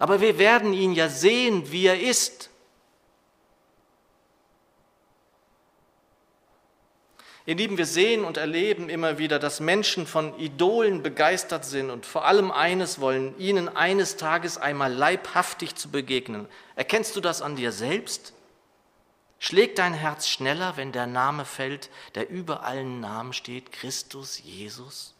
Aber 0.00 0.20
wir 0.20 0.38
werden 0.38 0.72
ihn 0.72 0.92
ja 0.92 1.08
sehen, 1.08 1.70
wie 1.70 1.86
er 1.86 2.00
ist. 2.00 2.50
Ihr 7.46 7.54
Lieben, 7.54 7.78
wir 7.78 7.86
sehen 7.86 8.24
und 8.24 8.38
erleben 8.38 8.88
immer 8.88 9.18
wieder, 9.18 9.38
dass 9.38 9.60
Menschen 9.60 10.08
von 10.08 10.36
Idolen 10.36 11.04
begeistert 11.04 11.64
sind 11.64 11.90
und 11.90 12.04
vor 12.04 12.24
allem 12.24 12.50
eines 12.50 13.00
wollen, 13.00 13.38
ihnen 13.38 13.68
eines 13.68 14.16
Tages 14.16 14.58
einmal 14.58 14.92
leibhaftig 14.92 15.76
zu 15.76 15.88
begegnen. 15.88 16.48
Erkennst 16.74 17.14
du 17.14 17.20
das 17.20 17.42
an 17.42 17.54
dir 17.54 17.70
selbst? 17.70 18.32
Schlägt 19.38 19.78
dein 19.78 19.94
Herz 19.94 20.26
schneller, 20.26 20.76
wenn 20.76 20.90
der 20.90 21.06
Name 21.06 21.44
fällt, 21.44 21.88
der 22.16 22.28
über 22.28 22.64
allen 22.64 22.98
Namen 22.98 23.32
steht, 23.32 23.70
Christus 23.70 24.40
Jesus? 24.42 25.14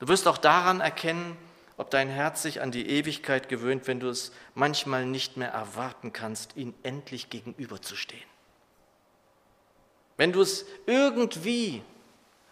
Du 0.00 0.08
wirst 0.08 0.28
auch 0.28 0.38
daran 0.38 0.82
erkennen, 0.82 1.34
ob 1.78 1.88
dein 1.88 2.10
Herz 2.10 2.42
sich 2.42 2.60
an 2.60 2.72
die 2.72 2.90
Ewigkeit 2.90 3.48
gewöhnt, 3.48 3.86
wenn 3.86 4.00
du 4.00 4.08
es 4.10 4.32
manchmal 4.54 5.06
nicht 5.06 5.38
mehr 5.38 5.50
erwarten 5.50 6.12
kannst, 6.12 6.58
ihn 6.58 6.74
endlich 6.82 7.30
gegenüberzustehen. 7.30 8.31
Wenn 10.16 10.32
du 10.32 10.40
es 10.40 10.66
irgendwie 10.86 11.82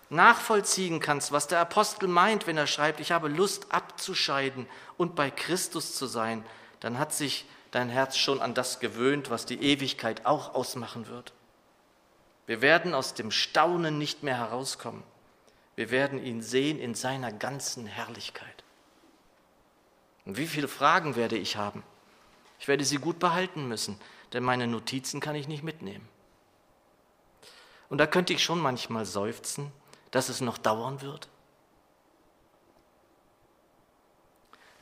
nachvollziehen 0.08 1.00
kannst, 1.00 1.32
was 1.32 1.46
der 1.46 1.60
Apostel 1.60 2.08
meint, 2.08 2.46
wenn 2.46 2.56
er 2.56 2.66
schreibt, 2.66 3.00
ich 3.00 3.12
habe 3.12 3.28
Lust 3.28 3.72
abzuscheiden 3.72 4.66
und 4.96 5.14
bei 5.14 5.30
Christus 5.30 5.94
zu 5.94 6.06
sein, 6.06 6.44
dann 6.80 6.98
hat 6.98 7.14
sich 7.14 7.46
dein 7.70 7.88
Herz 7.88 8.16
schon 8.16 8.40
an 8.40 8.54
das 8.54 8.80
gewöhnt, 8.80 9.30
was 9.30 9.46
die 9.46 9.62
Ewigkeit 9.62 10.26
auch 10.26 10.54
ausmachen 10.54 11.06
wird. 11.08 11.32
Wir 12.46 12.62
werden 12.62 12.94
aus 12.94 13.14
dem 13.14 13.30
Staunen 13.30 13.98
nicht 13.98 14.24
mehr 14.24 14.36
herauskommen. 14.36 15.04
Wir 15.76 15.90
werden 15.90 16.22
ihn 16.22 16.42
sehen 16.42 16.80
in 16.80 16.94
seiner 16.94 17.32
ganzen 17.32 17.86
Herrlichkeit. 17.86 18.64
Und 20.24 20.36
wie 20.36 20.48
viele 20.48 20.68
Fragen 20.68 21.14
werde 21.14 21.36
ich 21.36 21.56
haben? 21.56 21.84
Ich 22.58 22.68
werde 22.68 22.84
sie 22.84 22.96
gut 22.96 23.18
behalten 23.20 23.68
müssen, 23.68 23.98
denn 24.32 24.42
meine 24.42 24.66
Notizen 24.66 25.20
kann 25.20 25.36
ich 25.36 25.48
nicht 25.48 25.62
mitnehmen. 25.62 26.08
Und 27.90 27.98
da 27.98 28.06
könnte 28.06 28.32
ich 28.32 28.42
schon 28.42 28.60
manchmal 28.60 29.04
seufzen, 29.04 29.70
dass 30.10 30.28
es 30.28 30.40
noch 30.40 30.56
dauern 30.56 31.02
wird. 31.02 31.28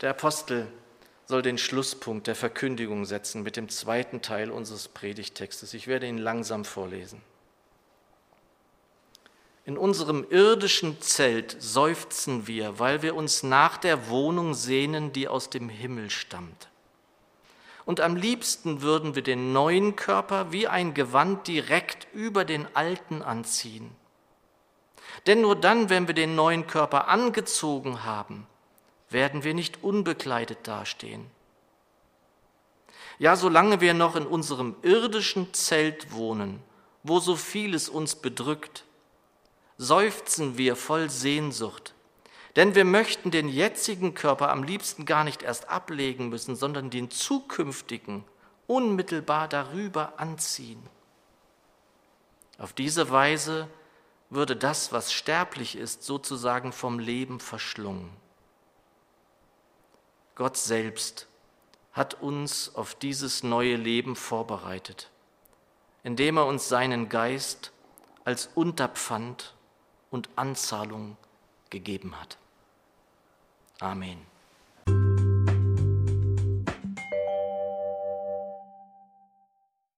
Der 0.01 0.11
Apostel 0.11 0.68
soll 1.27 1.42
den 1.42 1.59
Schlusspunkt 1.59 2.27
der 2.27 2.37
Verkündigung 2.37 3.05
setzen 3.05 3.42
mit 3.42 3.57
dem 3.57 3.68
zweiten 3.68 4.23
Teil 4.23 4.51
unseres 4.51 4.88
Predigtextes. 4.88 5.75
Ich 5.75 5.88
werde 5.88 6.07
ihn 6.07 6.18
langsam 6.18 6.64
vorlesen. 6.64 7.21
In 9.64 9.77
unserem 9.77 10.25
irdischen 10.31 11.01
Zelt 11.03 11.57
seufzen 11.61 12.47
wir, 12.47 12.79
weil 12.79 13.03
wir 13.03 13.14
uns 13.14 13.42
nach 13.42 13.77
der 13.77 14.09
Wohnung 14.09 14.55
sehnen, 14.55 15.12
die 15.12 15.29
aus 15.29 15.51
dem 15.51 15.68
Himmel 15.68 16.09
stammt 16.09 16.68
und 17.88 18.03
am 18.03 18.16
liebsten 18.16 18.83
würden 18.83 19.14
wir 19.14 19.22
den 19.22 19.55
neuen 19.55 19.96
Körper 19.96 20.53
wie 20.53 20.68
ein 20.68 20.92
Gewand 20.92 21.48
direkt 21.48 22.07
über 22.12 22.44
den 22.44 22.68
alten 22.77 23.22
anziehen. 23.22 23.90
Denn 25.27 25.40
nur 25.40 25.57
dann, 25.57 25.88
wenn 25.88 26.07
wir 26.07 26.14
den 26.14 26.35
neuen 26.35 26.66
Körper 26.66 27.09
angezogen 27.09 28.05
haben, 28.05 28.46
werden 29.09 29.42
wir 29.42 29.55
nicht 29.55 29.83
unbekleidet 29.83 30.68
dastehen. 30.68 31.31
Ja, 33.18 33.37
solange 33.37 33.81
wir 33.81 33.94
noch 33.94 34.16
in 34.16 34.27
unserem 34.27 34.77
irdischen 34.83 35.55
Zelt 35.55 36.12
wohnen, 36.12 36.62
wo 37.05 37.20
so 37.20 37.37
vieles 37.37 37.88
uns 37.88 38.16
bedrückt, 38.16 38.85
seufzen 39.79 40.59
wir 40.59 40.77
voll 40.77 41.09
Sehnsucht 41.09 41.94
denn 42.57 42.75
wir 42.75 42.85
möchten 42.85 43.31
den 43.31 43.49
jetzigen 43.49 44.15
Körper 44.15 44.51
am 44.51 44.63
liebsten 44.63 45.05
gar 45.05 45.25
nicht 45.25 45.43
erst 45.43 45.69
ablegen 45.69 46.29
müssen, 46.29 46.57
sondern 46.57 46.91
den 46.91 47.11
zukünftigen 47.11 48.25
unmittelbar 48.67 49.49
darüber 49.49 50.15
anziehen. 50.19 50.83
Auf 52.59 52.73
diese 52.73 53.11
Weise 53.11 53.69
würde 54.31 54.57
das, 54.57 54.93
was 54.93 55.13
sterblich 55.13 55.77
ist, 55.77 56.03
sozusagen 56.03 56.73
vom 56.73 56.99
Leben 56.99 57.41
verschlungen. 57.41 58.11
Gott 60.35 60.57
selbst 60.57 61.27
hat 61.93 62.21
uns 62.21 62.75
auf 62.75 62.95
dieses 62.95 63.43
neue 63.43 63.77
Leben 63.77 64.17
vorbereitet, 64.17 65.11
indem 66.03 66.37
er 66.37 66.47
uns 66.47 66.69
seinen 66.69 67.09
Geist 67.09 67.73
als 68.25 68.51
Unterpfand 68.55 69.55
und 70.11 70.29
Anzahlung 70.37 71.17
gegeben 71.71 72.21
hat. 72.21 72.39
Amen. 73.81 74.38